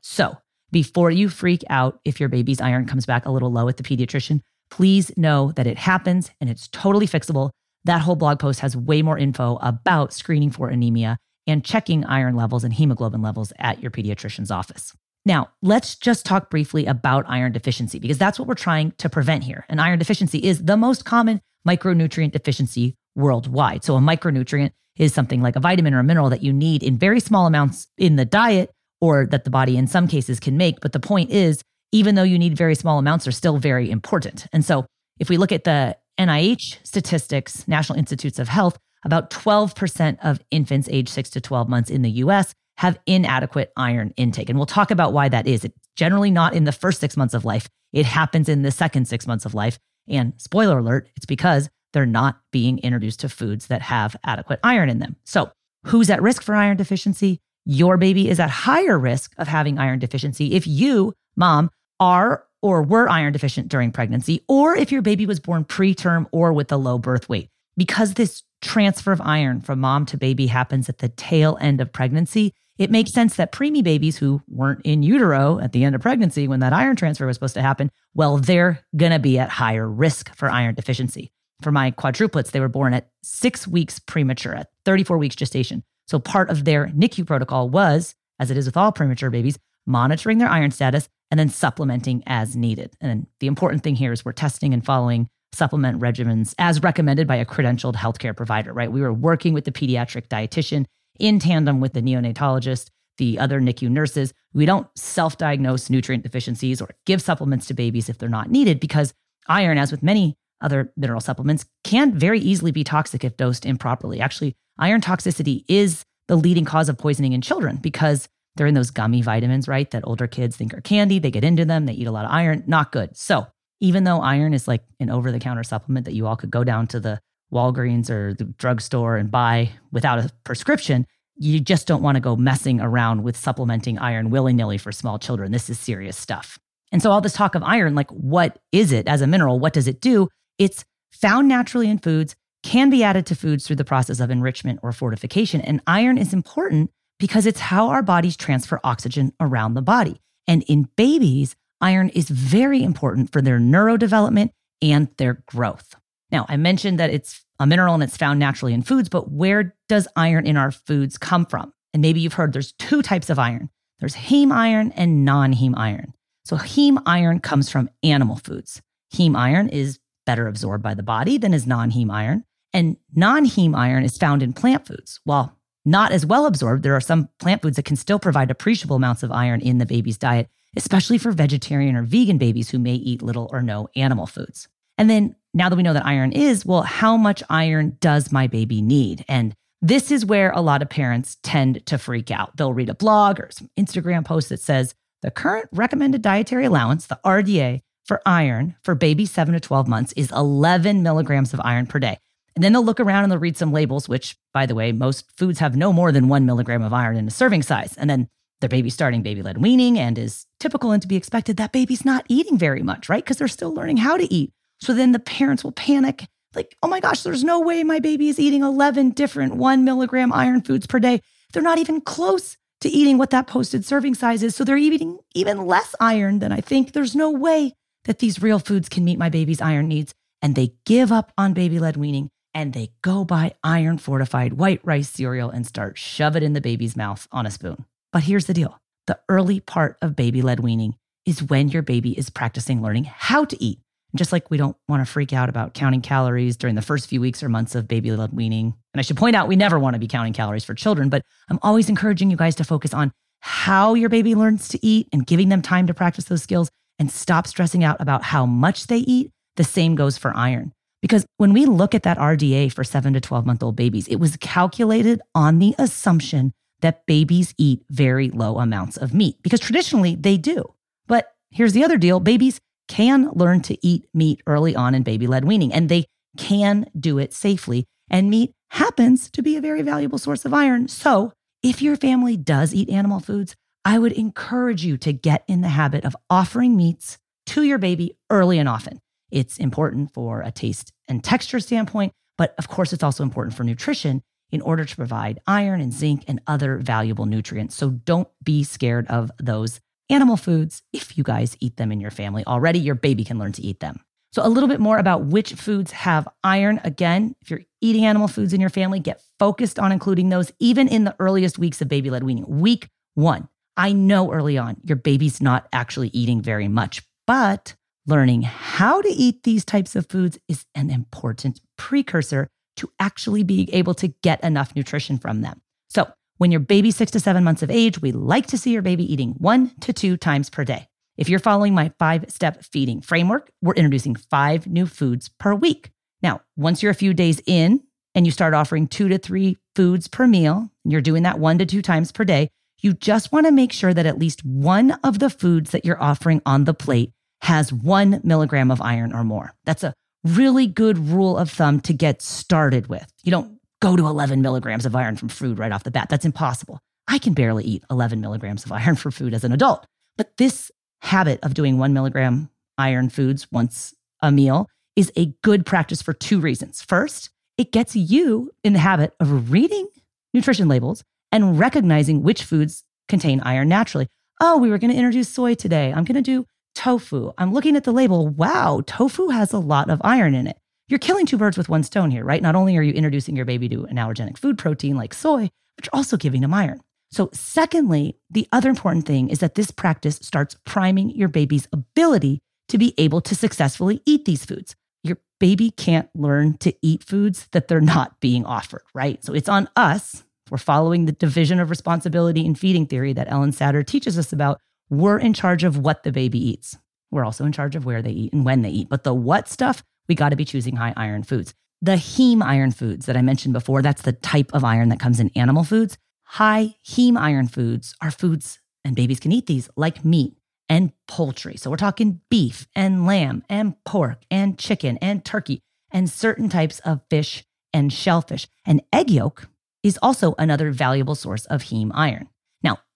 So 0.00 0.38
before 0.72 1.10
you 1.10 1.28
freak 1.28 1.64
out 1.68 2.00
if 2.06 2.18
your 2.18 2.30
baby's 2.30 2.62
iron 2.62 2.86
comes 2.86 3.04
back 3.04 3.26
a 3.26 3.30
little 3.30 3.52
low 3.52 3.68
at 3.68 3.76
the 3.76 3.82
pediatrician, 3.82 4.40
please 4.70 5.10
know 5.18 5.52
that 5.52 5.66
it 5.66 5.76
happens 5.76 6.30
and 6.40 6.48
it's 6.48 6.66
totally 6.68 7.06
fixable. 7.06 7.50
That 7.84 8.02
whole 8.02 8.16
blog 8.16 8.38
post 8.38 8.60
has 8.60 8.76
way 8.76 9.02
more 9.02 9.18
info 9.18 9.58
about 9.62 10.12
screening 10.12 10.50
for 10.50 10.68
anemia 10.68 11.18
and 11.46 11.64
checking 11.64 12.04
iron 12.04 12.36
levels 12.36 12.64
and 12.64 12.74
hemoglobin 12.74 13.22
levels 13.22 13.52
at 13.58 13.80
your 13.80 13.90
pediatrician's 13.90 14.50
office. 14.50 14.94
Now, 15.24 15.50
let's 15.62 15.94
just 15.96 16.24
talk 16.24 16.50
briefly 16.50 16.86
about 16.86 17.24
iron 17.28 17.52
deficiency 17.52 17.98
because 17.98 18.18
that's 18.18 18.38
what 18.38 18.48
we're 18.48 18.54
trying 18.54 18.92
to 18.98 19.08
prevent 19.08 19.44
here. 19.44 19.64
And 19.68 19.80
iron 19.80 19.98
deficiency 19.98 20.38
is 20.38 20.64
the 20.64 20.76
most 20.76 21.04
common 21.04 21.40
micronutrient 21.66 22.32
deficiency 22.32 22.96
worldwide. 23.14 23.84
So, 23.84 23.96
a 23.96 24.00
micronutrient 24.00 24.72
is 24.96 25.14
something 25.14 25.42
like 25.42 25.56
a 25.56 25.60
vitamin 25.60 25.94
or 25.94 26.00
a 26.00 26.04
mineral 26.04 26.30
that 26.30 26.42
you 26.42 26.52
need 26.52 26.82
in 26.82 26.98
very 26.98 27.20
small 27.20 27.46
amounts 27.46 27.88
in 27.98 28.16
the 28.16 28.24
diet 28.24 28.70
or 29.00 29.26
that 29.26 29.44
the 29.44 29.50
body 29.50 29.76
in 29.76 29.86
some 29.86 30.08
cases 30.08 30.40
can 30.40 30.56
make. 30.56 30.80
But 30.80 30.92
the 30.92 31.00
point 31.00 31.30
is, 31.30 31.62
even 31.92 32.14
though 32.14 32.22
you 32.22 32.38
need 32.38 32.56
very 32.56 32.74
small 32.74 32.98
amounts, 32.98 33.24
they're 33.24 33.32
still 33.32 33.58
very 33.58 33.90
important. 33.90 34.46
And 34.52 34.64
so, 34.64 34.86
if 35.20 35.28
we 35.28 35.36
look 35.36 35.52
at 35.52 35.64
the 35.64 35.96
NIH 36.18 36.78
statistics, 36.84 37.66
National 37.68 37.98
Institutes 37.98 38.38
of 38.38 38.48
Health, 38.48 38.78
about 39.04 39.30
12% 39.30 40.18
of 40.22 40.40
infants 40.50 40.88
aged 40.90 41.10
6 41.10 41.30
to 41.30 41.40
12 41.40 41.68
months 41.68 41.90
in 41.90 42.02
the 42.02 42.10
US 42.10 42.54
have 42.78 42.98
inadequate 43.06 43.72
iron 43.76 44.12
intake. 44.16 44.48
And 44.48 44.58
we'll 44.58 44.66
talk 44.66 44.90
about 44.90 45.12
why 45.12 45.28
that 45.28 45.46
is. 45.46 45.64
It's 45.64 45.76
generally 45.96 46.30
not 46.30 46.54
in 46.54 46.64
the 46.64 46.72
first 46.72 47.00
six 47.00 47.16
months 47.16 47.34
of 47.34 47.44
life, 47.44 47.68
it 47.92 48.06
happens 48.06 48.48
in 48.48 48.62
the 48.62 48.70
second 48.70 49.06
six 49.06 49.26
months 49.26 49.44
of 49.44 49.54
life. 49.54 49.78
And 50.08 50.32
spoiler 50.36 50.78
alert, 50.78 51.08
it's 51.16 51.26
because 51.26 51.68
they're 51.92 52.06
not 52.06 52.40
being 52.52 52.78
introduced 52.78 53.20
to 53.20 53.28
foods 53.28 53.66
that 53.66 53.82
have 53.82 54.16
adequate 54.24 54.60
iron 54.62 54.90
in 54.90 54.98
them. 54.98 55.16
So, 55.24 55.50
who's 55.86 56.10
at 56.10 56.22
risk 56.22 56.42
for 56.42 56.54
iron 56.54 56.76
deficiency? 56.76 57.40
Your 57.64 57.96
baby 57.96 58.28
is 58.28 58.40
at 58.40 58.50
higher 58.50 58.98
risk 58.98 59.32
of 59.38 59.48
having 59.48 59.78
iron 59.78 59.98
deficiency 59.98 60.54
if 60.54 60.66
you, 60.66 61.14
mom, 61.36 61.70
are 62.00 62.44
or 62.62 62.82
were 62.82 63.08
iron 63.08 63.32
deficient 63.32 63.68
during 63.68 63.92
pregnancy, 63.92 64.42
or 64.48 64.76
if 64.76 64.90
your 64.90 65.02
baby 65.02 65.26
was 65.26 65.40
born 65.40 65.64
preterm 65.64 66.26
or 66.32 66.52
with 66.52 66.70
a 66.72 66.76
low 66.76 66.98
birth 66.98 67.28
weight. 67.28 67.48
Because 67.76 68.14
this 68.14 68.42
transfer 68.60 69.12
of 69.12 69.20
iron 69.20 69.60
from 69.60 69.80
mom 69.80 70.04
to 70.06 70.16
baby 70.16 70.48
happens 70.48 70.88
at 70.88 70.98
the 70.98 71.08
tail 71.08 71.56
end 71.60 71.80
of 71.80 71.92
pregnancy, 71.92 72.52
it 72.78 72.90
makes 72.90 73.12
sense 73.12 73.36
that 73.36 73.52
preemie 73.52 73.82
babies 73.82 74.16
who 74.16 74.40
weren't 74.48 74.80
in 74.84 75.02
utero 75.02 75.58
at 75.58 75.72
the 75.72 75.84
end 75.84 75.94
of 75.94 76.00
pregnancy 76.00 76.46
when 76.46 76.60
that 76.60 76.72
iron 76.72 76.96
transfer 76.96 77.26
was 77.26 77.36
supposed 77.36 77.54
to 77.54 77.62
happen, 77.62 77.90
well, 78.14 78.38
they're 78.38 78.80
going 78.96 79.12
to 79.12 79.18
be 79.18 79.38
at 79.38 79.48
higher 79.48 79.88
risk 79.88 80.34
for 80.34 80.48
iron 80.48 80.74
deficiency. 80.74 81.32
For 81.60 81.72
my 81.72 81.90
quadruplets, 81.90 82.52
they 82.52 82.60
were 82.60 82.68
born 82.68 82.94
at 82.94 83.10
six 83.22 83.66
weeks 83.66 83.98
premature, 83.98 84.54
at 84.54 84.68
34 84.84 85.18
weeks 85.18 85.34
gestation. 85.34 85.82
So 86.06 86.20
part 86.20 86.50
of 86.50 86.64
their 86.64 86.86
NICU 86.88 87.26
protocol 87.26 87.68
was, 87.68 88.14
as 88.38 88.50
it 88.50 88.56
is 88.56 88.66
with 88.66 88.76
all 88.76 88.92
premature 88.92 89.30
babies, 89.30 89.58
monitoring 89.84 90.38
their 90.38 90.48
iron 90.48 90.70
status 90.70 91.08
and 91.30 91.38
then 91.38 91.48
supplementing 91.48 92.22
as 92.26 92.56
needed. 92.56 92.94
And 93.00 93.26
the 93.40 93.46
important 93.46 93.82
thing 93.82 93.96
here 93.96 94.12
is 94.12 94.24
we're 94.24 94.32
testing 94.32 94.72
and 94.72 94.84
following 94.84 95.28
supplement 95.52 96.00
regimens 96.00 96.54
as 96.58 96.82
recommended 96.82 97.26
by 97.26 97.36
a 97.36 97.44
credentialed 97.44 97.94
healthcare 97.94 98.36
provider, 98.36 98.72
right? 98.72 98.92
We 98.92 99.00
were 99.00 99.12
working 99.12 99.54
with 99.54 99.64
the 99.64 99.72
pediatric 99.72 100.28
dietitian 100.28 100.86
in 101.18 101.38
tandem 101.38 101.80
with 101.80 101.94
the 101.94 102.02
neonatologist, 102.02 102.90
the 103.16 103.38
other 103.38 103.60
NICU 103.60 103.90
nurses. 103.90 104.32
We 104.52 104.66
don't 104.66 104.86
self 104.96 105.36
diagnose 105.36 105.90
nutrient 105.90 106.22
deficiencies 106.22 106.80
or 106.80 106.90
give 107.06 107.20
supplements 107.20 107.66
to 107.66 107.74
babies 107.74 108.08
if 108.08 108.18
they're 108.18 108.28
not 108.28 108.50
needed 108.50 108.80
because 108.80 109.14
iron, 109.48 109.78
as 109.78 109.90
with 109.90 110.02
many 110.02 110.36
other 110.60 110.92
mineral 110.96 111.20
supplements, 111.20 111.66
can 111.84 112.16
very 112.16 112.40
easily 112.40 112.70
be 112.70 112.84
toxic 112.84 113.24
if 113.24 113.36
dosed 113.36 113.66
improperly. 113.66 114.20
Actually, 114.20 114.56
iron 114.78 115.00
toxicity 115.00 115.64
is 115.68 116.04
the 116.28 116.36
leading 116.36 116.64
cause 116.64 116.88
of 116.88 116.98
poisoning 116.98 117.32
in 117.32 117.40
children 117.40 117.76
because 117.76 118.28
they're 118.58 118.66
in 118.66 118.74
those 118.74 118.90
gummy 118.90 119.22
vitamins, 119.22 119.66
right? 119.66 119.90
That 119.90 120.06
older 120.06 120.26
kids 120.26 120.56
think 120.56 120.74
are 120.74 120.80
candy. 120.80 121.18
They 121.18 121.30
get 121.30 121.44
into 121.44 121.64
them, 121.64 121.86
they 121.86 121.94
eat 121.94 122.06
a 122.06 122.12
lot 122.12 122.26
of 122.26 122.30
iron. 122.30 122.64
Not 122.66 122.92
good. 122.92 123.16
So, 123.16 123.46
even 123.80 124.04
though 124.04 124.20
iron 124.20 124.52
is 124.52 124.66
like 124.66 124.82
an 124.98 125.08
over 125.08 125.30
the 125.30 125.38
counter 125.38 125.62
supplement 125.62 126.04
that 126.04 126.14
you 126.14 126.26
all 126.26 126.36
could 126.36 126.50
go 126.50 126.64
down 126.64 126.88
to 126.88 127.00
the 127.00 127.20
Walgreens 127.52 128.10
or 128.10 128.34
the 128.34 128.44
drugstore 128.44 129.16
and 129.16 129.30
buy 129.30 129.70
without 129.92 130.18
a 130.18 130.30
prescription, 130.44 131.06
you 131.36 131.60
just 131.60 131.86
don't 131.86 132.02
want 132.02 132.16
to 132.16 132.20
go 132.20 132.34
messing 132.34 132.80
around 132.80 133.22
with 133.22 133.36
supplementing 133.36 133.96
iron 133.98 134.30
willy 134.30 134.52
nilly 134.52 134.78
for 134.78 134.90
small 134.90 135.18
children. 135.18 135.52
This 135.52 135.70
is 135.70 135.78
serious 135.78 136.16
stuff. 136.16 136.58
And 136.90 137.02
so, 137.02 137.10
all 137.10 137.20
this 137.20 137.34
talk 137.34 137.54
of 137.54 137.62
iron, 137.62 137.94
like, 137.94 138.10
what 138.10 138.58
is 138.72 138.92
it 138.92 139.06
as 139.06 139.20
a 139.20 139.26
mineral? 139.26 139.60
What 139.60 139.72
does 139.72 139.88
it 139.88 140.00
do? 140.00 140.28
It's 140.58 140.84
found 141.12 141.48
naturally 141.48 141.88
in 141.88 141.98
foods, 141.98 142.34
can 142.62 142.90
be 142.90 143.04
added 143.04 143.26
to 143.26 143.34
foods 143.34 143.66
through 143.66 143.76
the 143.76 143.84
process 143.84 144.20
of 144.20 144.30
enrichment 144.30 144.80
or 144.82 144.92
fortification. 144.92 145.60
And 145.60 145.80
iron 145.86 146.18
is 146.18 146.34
important 146.34 146.90
because 147.18 147.46
it's 147.46 147.60
how 147.60 147.88
our 147.88 148.02
bodies 148.02 148.36
transfer 148.36 148.80
oxygen 148.84 149.32
around 149.40 149.74
the 149.74 149.82
body. 149.82 150.20
And 150.46 150.62
in 150.64 150.88
babies, 150.96 151.56
iron 151.80 152.08
is 152.10 152.28
very 152.28 152.82
important 152.82 153.32
for 153.32 153.42
their 153.42 153.58
neurodevelopment 153.58 154.50
and 154.80 155.08
their 155.18 155.42
growth. 155.46 155.94
Now, 156.30 156.46
I 156.48 156.56
mentioned 156.56 156.98
that 157.00 157.10
it's 157.10 157.44
a 157.58 157.66
mineral 157.66 157.94
and 157.94 158.02
it's 158.02 158.16
found 158.16 158.38
naturally 158.38 158.74
in 158.74 158.82
foods, 158.82 159.08
but 159.08 159.30
where 159.30 159.74
does 159.88 160.06
iron 160.16 160.46
in 160.46 160.56
our 160.56 160.70
foods 160.70 161.18
come 161.18 161.46
from? 161.46 161.72
And 161.92 162.02
maybe 162.02 162.20
you've 162.20 162.34
heard 162.34 162.52
there's 162.52 162.72
two 162.72 163.02
types 163.02 163.30
of 163.30 163.38
iron 163.38 163.70
there's 163.98 164.14
heme 164.14 164.52
iron 164.52 164.92
and 164.92 165.24
non 165.24 165.52
heme 165.52 165.74
iron. 165.76 166.14
So, 166.44 166.56
heme 166.56 167.02
iron 167.04 167.40
comes 167.40 167.68
from 167.68 167.90
animal 168.02 168.36
foods. 168.36 168.80
Heme 169.12 169.36
iron 169.36 169.68
is 169.68 169.98
better 170.24 170.46
absorbed 170.46 170.82
by 170.82 170.94
the 170.94 171.02
body 171.02 171.38
than 171.38 171.52
is 171.52 171.66
non 171.66 171.90
heme 171.90 172.12
iron. 172.12 172.44
And 172.72 172.96
non 173.14 173.44
heme 173.44 173.76
iron 173.76 174.04
is 174.04 174.16
found 174.16 174.42
in 174.42 174.52
plant 174.52 174.86
foods. 174.86 175.20
While 175.24 175.57
not 175.84 176.12
as 176.12 176.26
well 176.26 176.46
absorbed, 176.46 176.82
there 176.82 176.94
are 176.94 177.00
some 177.00 177.28
plant 177.38 177.62
foods 177.62 177.76
that 177.76 177.84
can 177.84 177.96
still 177.96 178.18
provide 178.18 178.50
appreciable 178.50 178.96
amounts 178.96 179.22
of 179.22 179.32
iron 179.32 179.60
in 179.60 179.78
the 179.78 179.86
baby's 179.86 180.18
diet, 180.18 180.48
especially 180.76 181.18
for 181.18 181.32
vegetarian 181.32 181.96
or 181.96 182.02
vegan 182.02 182.38
babies 182.38 182.70
who 182.70 182.78
may 182.78 182.94
eat 182.94 183.22
little 183.22 183.48
or 183.52 183.62
no 183.62 183.88
animal 183.96 184.26
foods. 184.26 184.68
And 184.98 185.08
then 185.08 185.36
now 185.54 185.68
that 185.68 185.76
we 185.76 185.82
know 185.82 185.92
that 185.92 186.04
iron 186.04 186.32
is, 186.32 186.66
well, 186.66 186.82
how 186.82 187.16
much 187.16 187.42
iron 187.48 187.96
does 188.00 188.32
my 188.32 188.46
baby 188.46 188.82
need? 188.82 189.24
And 189.28 189.54
this 189.80 190.10
is 190.10 190.26
where 190.26 190.50
a 190.50 190.60
lot 190.60 190.82
of 190.82 190.90
parents 190.90 191.36
tend 191.42 191.86
to 191.86 191.98
freak 191.98 192.30
out. 192.30 192.56
They'll 192.56 192.74
read 192.74 192.88
a 192.88 192.94
blog 192.94 193.38
or 193.38 193.48
some 193.52 193.70
Instagram 193.78 194.24
post 194.24 194.48
that 194.48 194.60
says 194.60 194.94
the 195.22 195.30
current 195.30 195.68
recommended 195.72 196.22
dietary 196.22 196.64
allowance, 196.64 197.06
the 197.06 197.20
RDA, 197.24 197.80
for 198.04 198.22
iron 198.24 198.74
for 198.82 198.94
babies 198.94 199.30
7 199.30 199.52
to 199.52 199.60
12 199.60 199.86
months 199.86 200.12
is 200.16 200.32
11 200.32 201.02
milligrams 201.02 201.52
of 201.52 201.60
iron 201.62 201.86
per 201.86 201.98
day. 201.98 202.18
And 202.58 202.64
then 202.64 202.72
they'll 202.72 202.84
look 202.84 202.98
around 202.98 203.22
and 203.22 203.30
they'll 203.30 203.38
read 203.38 203.56
some 203.56 203.72
labels, 203.72 204.08
which, 204.08 204.36
by 204.52 204.66
the 204.66 204.74
way, 204.74 204.90
most 204.90 205.30
foods 205.36 205.60
have 205.60 205.76
no 205.76 205.92
more 205.92 206.10
than 206.10 206.26
one 206.26 206.44
milligram 206.44 206.82
of 206.82 206.92
iron 206.92 207.16
in 207.16 207.28
a 207.28 207.30
serving 207.30 207.62
size. 207.62 207.94
And 207.96 208.10
then 208.10 208.26
their 208.60 208.68
baby's 208.68 208.94
starting 208.94 209.22
baby 209.22 209.42
led 209.42 209.58
weaning 209.58 209.96
and 209.96 210.18
is 210.18 210.44
typical 210.58 210.90
and 210.90 211.00
to 211.00 211.06
be 211.06 211.14
expected, 211.14 211.56
that 211.56 211.70
baby's 211.70 212.04
not 212.04 212.26
eating 212.28 212.58
very 212.58 212.82
much, 212.82 213.08
right? 213.08 213.22
Because 213.22 213.36
they're 213.36 213.46
still 213.46 213.72
learning 213.72 213.98
how 213.98 214.16
to 214.16 214.34
eat. 214.34 214.50
So 214.80 214.92
then 214.92 215.12
the 215.12 215.20
parents 215.20 215.62
will 215.62 215.70
panic 215.70 216.26
like, 216.52 216.76
oh 216.82 216.88
my 216.88 216.98
gosh, 216.98 217.22
there's 217.22 217.44
no 217.44 217.60
way 217.60 217.84
my 217.84 218.00
baby 218.00 218.28
is 218.28 218.40
eating 218.40 218.64
11 218.64 219.10
different 219.10 219.54
one 219.54 219.84
milligram 219.84 220.32
iron 220.32 220.60
foods 220.60 220.88
per 220.88 220.98
day. 220.98 221.22
They're 221.52 221.62
not 221.62 221.78
even 221.78 222.00
close 222.00 222.56
to 222.80 222.88
eating 222.88 223.18
what 223.18 223.30
that 223.30 223.46
posted 223.46 223.84
serving 223.84 224.16
size 224.16 224.42
is. 224.42 224.56
So 224.56 224.64
they're 224.64 224.76
eating 224.76 225.20
even 225.32 225.64
less 225.64 225.94
iron 226.00 226.40
than 226.40 226.50
I 226.50 226.60
think. 226.60 226.90
There's 226.90 227.14
no 227.14 227.30
way 227.30 227.74
that 228.06 228.18
these 228.18 228.42
real 228.42 228.58
foods 228.58 228.88
can 228.88 229.04
meet 229.04 229.16
my 229.16 229.28
baby's 229.28 229.60
iron 229.60 229.86
needs. 229.86 230.12
And 230.42 230.56
they 230.56 230.74
give 230.84 231.12
up 231.12 231.32
on 231.38 231.52
baby 231.52 231.78
led 231.78 231.96
weaning 231.96 232.30
and 232.54 232.72
they 232.72 232.90
go 233.02 233.24
buy 233.24 233.54
iron 233.62 233.98
fortified 233.98 234.54
white 234.54 234.80
rice 234.84 235.08
cereal 235.08 235.50
and 235.50 235.66
start 235.66 235.98
shove 235.98 236.36
it 236.36 236.42
in 236.42 236.52
the 236.52 236.60
baby's 236.60 236.96
mouth 236.96 237.28
on 237.32 237.46
a 237.46 237.50
spoon. 237.50 237.84
But 238.12 238.24
here's 238.24 238.46
the 238.46 238.54
deal. 238.54 238.80
The 239.06 239.18
early 239.28 239.60
part 239.60 239.96
of 240.02 240.16
baby 240.16 240.42
led 240.42 240.60
weaning 240.60 240.96
is 241.26 241.42
when 241.42 241.68
your 241.68 241.82
baby 241.82 242.18
is 242.18 242.30
practicing 242.30 242.82
learning 242.82 243.04
how 243.04 243.44
to 243.44 243.62
eat. 243.62 243.80
And 244.12 244.18
just 244.18 244.32
like 244.32 244.50
we 244.50 244.56
don't 244.56 244.76
want 244.88 245.04
to 245.04 245.10
freak 245.10 245.32
out 245.32 245.50
about 245.50 245.74
counting 245.74 246.00
calories 246.00 246.56
during 246.56 246.74
the 246.74 246.82
first 246.82 247.08
few 247.08 247.20
weeks 247.20 247.42
or 247.42 247.48
months 247.48 247.74
of 247.74 247.86
baby 247.86 248.10
led 248.10 248.32
weaning. 248.32 248.74
And 248.94 248.98
I 248.98 249.02
should 249.02 249.18
point 249.18 249.36
out, 249.36 249.48
we 249.48 249.56
never 249.56 249.78
want 249.78 249.94
to 249.94 250.00
be 250.00 250.08
counting 250.08 250.32
calories 250.32 250.64
for 250.64 250.74
children, 250.74 251.10
but 251.10 251.22
I'm 251.50 251.58
always 251.62 251.88
encouraging 251.90 252.30
you 252.30 252.36
guys 252.36 252.54
to 252.56 252.64
focus 252.64 252.94
on 252.94 253.12
how 253.40 253.94
your 253.94 254.08
baby 254.08 254.34
learns 254.34 254.68
to 254.68 254.84
eat 254.84 255.08
and 255.12 255.26
giving 255.26 255.50
them 255.50 255.62
time 255.62 255.86
to 255.86 255.94
practice 255.94 256.24
those 256.24 256.42
skills 256.42 256.70
and 256.98 257.10
stop 257.10 257.46
stressing 257.46 257.84
out 257.84 258.00
about 258.00 258.24
how 258.24 258.46
much 258.46 258.86
they 258.86 258.98
eat. 258.98 259.30
The 259.56 259.64
same 259.64 259.94
goes 259.94 260.16
for 260.16 260.34
iron. 260.34 260.72
Because 261.00 261.24
when 261.36 261.52
we 261.52 261.64
look 261.66 261.94
at 261.94 262.02
that 262.02 262.18
RDA 262.18 262.72
for 262.72 262.84
seven 262.84 263.12
to 263.12 263.20
12 263.20 263.46
month 263.46 263.62
old 263.62 263.76
babies, 263.76 264.08
it 264.08 264.16
was 264.16 264.36
calculated 264.36 265.20
on 265.34 265.58
the 265.58 265.74
assumption 265.78 266.52
that 266.80 267.06
babies 267.06 267.54
eat 267.58 267.82
very 267.90 268.30
low 268.30 268.58
amounts 268.58 268.96
of 268.96 269.14
meat, 269.14 269.36
because 269.42 269.60
traditionally 269.60 270.14
they 270.14 270.36
do. 270.36 270.74
But 271.06 271.32
here's 271.50 271.72
the 271.72 271.84
other 271.84 271.96
deal 271.96 272.20
babies 272.20 272.60
can 272.88 273.30
learn 273.32 273.60
to 273.62 273.86
eat 273.86 274.08
meat 274.14 274.42
early 274.46 274.74
on 274.74 274.94
in 274.94 275.02
baby 275.02 275.26
led 275.26 275.44
weaning, 275.44 275.72
and 275.72 275.88
they 275.88 276.06
can 276.36 276.86
do 276.98 277.18
it 277.18 277.32
safely. 277.34 277.84
And 278.10 278.30
meat 278.30 278.52
happens 278.70 279.30
to 279.32 279.42
be 279.42 279.56
a 279.56 279.60
very 279.60 279.82
valuable 279.82 280.18
source 280.18 280.44
of 280.44 280.54
iron. 280.54 280.88
So 280.88 281.32
if 281.62 281.82
your 281.82 281.96
family 281.96 282.36
does 282.36 282.72
eat 282.72 282.88
animal 282.88 283.20
foods, 283.20 283.54
I 283.84 283.98
would 283.98 284.12
encourage 284.12 284.84
you 284.84 284.96
to 284.98 285.12
get 285.12 285.44
in 285.48 285.60
the 285.60 285.68
habit 285.68 286.04
of 286.04 286.16
offering 286.30 286.76
meats 286.76 287.18
to 287.46 287.62
your 287.62 287.78
baby 287.78 288.16
early 288.30 288.58
and 288.58 288.68
often. 288.68 289.00
It's 289.30 289.58
important 289.58 290.12
for 290.12 290.42
a 290.42 290.50
taste 290.50 290.92
and 291.06 291.22
texture 291.22 291.60
standpoint, 291.60 292.12
but 292.36 292.54
of 292.58 292.68
course, 292.68 292.92
it's 292.92 293.02
also 293.02 293.22
important 293.22 293.56
for 293.56 293.64
nutrition 293.64 294.22
in 294.50 294.60
order 294.62 294.84
to 294.84 294.96
provide 294.96 295.40
iron 295.46 295.80
and 295.80 295.92
zinc 295.92 296.24
and 296.26 296.40
other 296.46 296.78
valuable 296.78 297.26
nutrients. 297.26 297.76
So 297.76 297.90
don't 297.90 298.28
be 298.42 298.64
scared 298.64 299.06
of 299.08 299.30
those 299.38 299.80
animal 300.08 300.36
foods. 300.36 300.82
If 300.92 301.18
you 301.18 301.24
guys 301.24 301.56
eat 301.60 301.76
them 301.76 301.92
in 301.92 302.00
your 302.00 302.10
family 302.10 302.44
already, 302.46 302.78
your 302.78 302.94
baby 302.94 303.24
can 303.24 303.38
learn 303.38 303.52
to 303.52 303.62
eat 303.62 303.80
them. 303.80 304.00
So, 304.30 304.46
a 304.46 304.48
little 304.48 304.68
bit 304.68 304.80
more 304.80 304.98
about 304.98 305.24
which 305.24 305.54
foods 305.54 305.90
have 305.92 306.28
iron. 306.44 306.80
Again, 306.84 307.34
if 307.40 307.50
you're 307.50 307.62
eating 307.80 308.04
animal 308.04 308.28
foods 308.28 308.52
in 308.52 308.60
your 308.60 308.70
family, 308.70 309.00
get 309.00 309.22
focused 309.38 309.78
on 309.78 309.90
including 309.90 310.28
those 310.28 310.52
even 310.58 310.86
in 310.86 311.04
the 311.04 311.16
earliest 311.18 311.58
weeks 311.58 311.80
of 311.80 311.88
baby 311.88 312.10
led 312.10 312.24
weaning. 312.24 312.44
Week 312.46 312.88
one, 313.14 313.48
I 313.76 313.92
know 313.92 314.30
early 314.30 314.58
on 314.58 314.76
your 314.84 314.96
baby's 314.96 315.40
not 315.40 315.66
actually 315.72 316.08
eating 316.08 316.42
very 316.42 316.68
much, 316.68 317.02
but 317.26 317.74
Learning 318.08 318.40
how 318.40 319.02
to 319.02 319.08
eat 319.10 319.42
these 319.42 319.66
types 319.66 319.94
of 319.94 320.08
foods 320.08 320.38
is 320.48 320.64
an 320.74 320.88
important 320.88 321.60
precursor 321.76 322.48
to 322.78 322.90
actually 322.98 323.42
being 323.42 323.68
able 323.70 323.92
to 323.92 324.08
get 324.22 324.42
enough 324.42 324.74
nutrition 324.74 325.18
from 325.18 325.42
them. 325.42 325.60
So, 325.90 326.10
when 326.38 326.50
your 326.50 326.60
baby's 326.60 326.96
six 326.96 327.10
to 327.10 327.20
seven 327.20 327.44
months 327.44 327.62
of 327.62 327.70
age, 327.70 328.00
we 328.00 328.12
like 328.12 328.46
to 328.46 328.56
see 328.56 328.72
your 328.72 328.80
baby 328.80 329.12
eating 329.12 329.32
one 329.32 329.72
to 329.80 329.92
two 329.92 330.16
times 330.16 330.48
per 330.48 330.64
day. 330.64 330.88
If 331.18 331.28
you're 331.28 331.38
following 331.38 331.74
my 331.74 331.92
five 331.98 332.24
step 332.30 332.64
feeding 332.64 333.02
framework, 333.02 333.50
we're 333.60 333.74
introducing 333.74 334.14
five 334.14 334.66
new 334.66 334.86
foods 334.86 335.28
per 335.38 335.54
week. 335.54 335.90
Now, 336.22 336.40
once 336.56 336.82
you're 336.82 336.92
a 336.92 336.94
few 336.94 337.12
days 337.12 337.42
in 337.46 337.82
and 338.14 338.24
you 338.24 338.32
start 338.32 338.54
offering 338.54 338.86
two 338.86 339.08
to 339.08 339.18
three 339.18 339.58
foods 339.76 340.08
per 340.08 340.26
meal, 340.26 340.70
and 340.82 340.92
you're 340.92 341.02
doing 341.02 341.24
that 341.24 341.40
one 341.40 341.58
to 341.58 341.66
two 341.66 341.82
times 341.82 342.10
per 342.10 342.24
day, 342.24 342.48
you 342.80 342.94
just 342.94 343.32
want 343.32 343.44
to 343.44 343.52
make 343.52 343.72
sure 343.72 343.92
that 343.92 344.06
at 344.06 344.18
least 344.18 344.46
one 344.46 344.92
of 345.04 345.18
the 345.18 345.28
foods 345.28 345.72
that 345.72 345.84
you're 345.84 346.02
offering 346.02 346.40
on 346.46 346.64
the 346.64 346.72
plate 346.72 347.12
has 347.42 347.72
one 347.72 348.20
milligram 348.24 348.70
of 348.70 348.80
iron 348.80 349.12
or 349.12 349.24
more. 349.24 349.52
That's 349.64 349.84
a 349.84 349.94
really 350.24 350.66
good 350.66 350.98
rule 350.98 351.36
of 351.36 351.50
thumb 351.50 351.80
to 351.82 351.92
get 351.92 352.22
started 352.22 352.88
with. 352.88 353.06
You 353.22 353.30
don't 353.30 353.58
go 353.80 353.96
to 353.96 354.06
11 354.06 354.42
milligrams 354.42 354.84
of 354.84 354.96
iron 354.96 355.16
from 355.16 355.28
food 355.28 355.58
right 355.58 355.72
off 355.72 355.84
the 355.84 355.90
bat. 355.90 356.08
That's 356.08 356.24
impossible. 356.24 356.80
I 357.06 357.18
can 357.18 357.32
barely 357.32 357.64
eat 357.64 357.84
11 357.90 358.20
milligrams 358.20 358.64
of 358.64 358.72
iron 358.80 358.96
for 358.96 359.10
food 359.10 359.34
as 359.34 359.44
an 359.44 359.52
adult. 359.52 359.86
But 360.16 360.36
this 360.36 360.70
habit 361.02 361.38
of 361.42 361.54
doing 361.54 361.78
one 361.78 361.92
milligram 361.92 362.50
iron 362.76 363.08
foods 363.08 363.46
once 363.52 363.94
a 364.20 364.32
meal 364.32 364.68
is 364.96 365.12
a 365.16 365.32
good 365.42 365.64
practice 365.64 366.02
for 366.02 366.12
two 366.12 366.40
reasons. 366.40 366.82
First, 366.82 367.30
it 367.56 367.72
gets 367.72 367.94
you 367.94 368.50
in 368.64 368.72
the 368.72 368.78
habit 368.80 369.14
of 369.20 369.52
reading 369.52 369.88
nutrition 370.34 370.68
labels 370.68 371.04
and 371.30 371.58
recognizing 371.58 372.22
which 372.22 372.42
foods 372.42 372.84
contain 373.08 373.40
iron 373.40 373.68
naturally. 373.68 374.08
Oh, 374.40 374.58
we 374.58 374.70
were 374.70 374.78
going 374.78 374.90
to 374.90 374.96
introduce 374.96 375.28
soy 375.28 375.54
today. 375.54 375.92
I'm 375.92 376.04
going 376.04 376.14
to 376.14 376.22
do 376.22 376.46
tofu. 376.78 377.32
I'm 377.38 377.52
looking 377.52 377.74
at 377.74 377.82
the 377.82 377.92
label. 377.92 378.28
Wow, 378.28 378.82
tofu 378.86 379.30
has 379.30 379.52
a 379.52 379.58
lot 379.58 379.90
of 379.90 380.00
iron 380.04 380.34
in 380.34 380.46
it. 380.46 380.56
You're 380.88 381.00
killing 381.00 381.26
two 381.26 381.36
birds 381.36 381.58
with 381.58 381.68
one 381.68 381.82
stone 381.82 382.12
here, 382.12 382.24
right? 382.24 382.40
Not 382.40 382.54
only 382.54 382.76
are 382.76 382.82
you 382.82 382.92
introducing 382.92 383.34
your 383.34 383.44
baby 383.44 383.68
to 383.70 383.84
an 383.86 383.96
allergenic 383.96 384.38
food 384.38 384.56
protein 384.56 384.96
like 384.96 385.12
soy, 385.12 385.50
but 385.76 385.86
you're 385.86 385.98
also 385.98 386.16
giving 386.16 386.40
them 386.40 386.54
iron. 386.54 386.80
So, 387.10 387.30
secondly, 387.32 388.16
the 388.30 388.46
other 388.52 388.70
important 388.70 389.06
thing 389.06 389.28
is 389.28 389.40
that 389.40 389.56
this 389.56 389.72
practice 389.72 390.20
starts 390.22 390.56
priming 390.64 391.10
your 391.10 391.28
baby's 391.28 391.66
ability 391.72 392.38
to 392.68 392.78
be 392.78 392.94
able 392.96 393.22
to 393.22 393.34
successfully 393.34 394.00
eat 394.06 394.24
these 394.24 394.44
foods. 394.44 394.76
Your 395.02 395.18
baby 395.40 395.72
can't 395.72 396.08
learn 396.14 396.58
to 396.58 396.72
eat 396.80 397.02
foods 397.02 397.48
that 397.50 397.66
they're 397.66 397.80
not 397.80 398.20
being 398.20 398.44
offered, 398.44 398.82
right? 398.94 399.22
So, 399.24 399.32
it's 399.32 399.48
on 399.48 399.68
us. 399.74 400.22
We're 400.48 400.58
following 400.58 401.06
the 401.06 401.12
division 401.12 401.58
of 401.58 401.70
responsibility 401.70 402.46
in 402.46 402.54
feeding 402.54 402.86
theory 402.86 403.12
that 403.14 403.28
Ellyn 403.28 403.52
Satter 403.52 403.84
teaches 403.84 404.16
us 404.16 404.32
about. 404.32 404.60
We're 404.90 405.18
in 405.18 405.34
charge 405.34 405.64
of 405.64 405.78
what 405.78 406.02
the 406.02 406.12
baby 406.12 406.38
eats. 406.38 406.76
We're 407.10 407.24
also 407.24 407.44
in 407.44 407.52
charge 407.52 407.76
of 407.76 407.84
where 407.84 408.02
they 408.02 408.10
eat 408.10 408.32
and 408.32 408.44
when 408.44 408.62
they 408.62 408.70
eat. 408.70 408.88
But 408.88 409.04
the 409.04 409.14
what 409.14 409.48
stuff, 409.48 409.82
we 410.08 410.14
got 410.14 410.30
to 410.30 410.36
be 410.36 410.44
choosing 410.44 410.76
high 410.76 410.94
iron 410.96 411.22
foods. 411.22 411.54
The 411.80 411.92
heme 411.92 412.42
iron 412.42 412.72
foods 412.72 413.06
that 413.06 413.16
I 413.16 413.22
mentioned 413.22 413.54
before, 413.54 413.82
that's 413.82 414.02
the 414.02 414.12
type 414.12 414.50
of 414.52 414.64
iron 414.64 414.88
that 414.88 414.98
comes 414.98 415.20
in 415.20 415.30
animal 415.36 415.64
foods. 415.64 415.96
High 416.24 416.76
heme 416.86 417.18
iron 417.18 417.48
foods 417.48 417.94
are 418.02 418.10
foods, 418.10 418.60
and 418.84 418.96
babies 418.96 419.20
can 419.20 419.32
eat 419.32 419.46
these, 419.46 419.70
like 419.76 420.04
meat 420.04 420.34
and 420.68 420.92
poultry. 421.06 421.56
So 421.56 421.70
we're 421.70 421.76
talking 421.76 422.20
beef 422.30 422.66
and 422.74 423.06
lamb 423.06 423.44
and 423.48 423.74
pork 423.84 424.22
and 424.30 424.58
chicken 424.58 424.98
and 424.98 425.24
turkey 425.24 425.60
and 425.90 426.10
certain 426.10 426.48
types 426.48 426.80
of 426.80 427.00
fish 427.08 427.44
and 427.72 427.92
shellfish. 427.92 428.48
And 428.66 428.82
egg 428.92 429.10
yolk 429.10 429.48
is 429.82 429.98
also 430.02 430.34
another 430.38 430.70
valuable 430.70 431.14
source 431.14 431.46
of 431.46 431.64
heme 431.64 431.92
iron. 431.94 432.28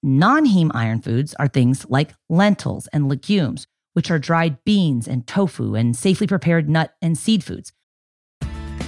Non 0.05 0.45
heme 0.47 0.73
iron 0.75 1.01
foods 1.01 1.33
are 1.39 1.47
things 1.47 1.87
like 1.89 2.13
lentils 2.29 2.89
and 2.89 3.09
legumes, 3.09 3.69
which 3.93 4.11
are 4.11 4.19
dried 4.19 4.59
beans 4.65 5.07
and 5.07 5.25
tofu 5.29 5.77
and 5.77 5.97
safely 5.97 6.27
prepared 6.27 6.69
nut 6.69 6.93
and 7.01 7.17
seed 7.17 7.45
foods. 7.45 7.73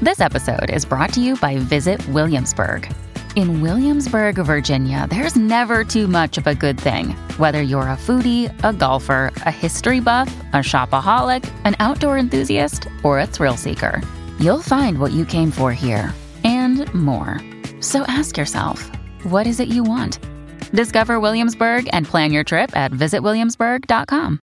This 0.02 0.18
episode 0.18 0.70
is 0.70 0.84
brought 0.84 1.12
to 1.12 1.20
you 1.20 1.36
by 1.36 1.58
Visit 1.58 2.04
Williamsburg. 2.08 2.92
In 3.36 3.60
Williamsburg, 3.60 4.36
Virginia, 4.36 5.06
there's 5.08 5.36
never 5.36 5.84
too 5.84 6.08
much 6.08 6.36
of 6.36 6.48
a 6.48 6.54
good 6.54 6.80
thing. 6.80 7.10
Whether 7.38 7.62
you're 7.62 7.82
a 7.82 7.96
foodie, 7.96 8.52
a 8.64 8.72
golfer, 8.72 9.30
a 9.46 9.52
history 9.52 10.00
buff, 10.00 10.34
a 10.52 10.56
shopaholic, 10.56 11.48
an 11.64 11.76
outdoor 11.78 12.18
enthusiast, 12.18 12.88
or 13.04 13.20
a 13.20 13.26
thrill 13.26 13.56
seeker, 13.56 14.02
you'll 14.40 14.62
find 14.62 14.98
what 14.98 15.12
you 15.12 15.24
came 15.24 15.52
for 15.52 15.72
here 15.72 16.12
and 16.42 16.92
more. 16.92 17.40
So 17.78 18.02
ask 18.02 18.36
yourself, 18.36 18.90
what 19.22 19.46
is 19.46 19.60
it 19.60 19.68
you 19.68 19.84
want? 19.84 20.18
Discover 20.74 21.20
Williamsburg 21.20 21.88
and 21.92 22.04
plan 22.04 22.32
your 22.32 22.42
trip 22.42 22.76
at 22.76 22.90
visitwilliamsburg.com. 22.90 24.40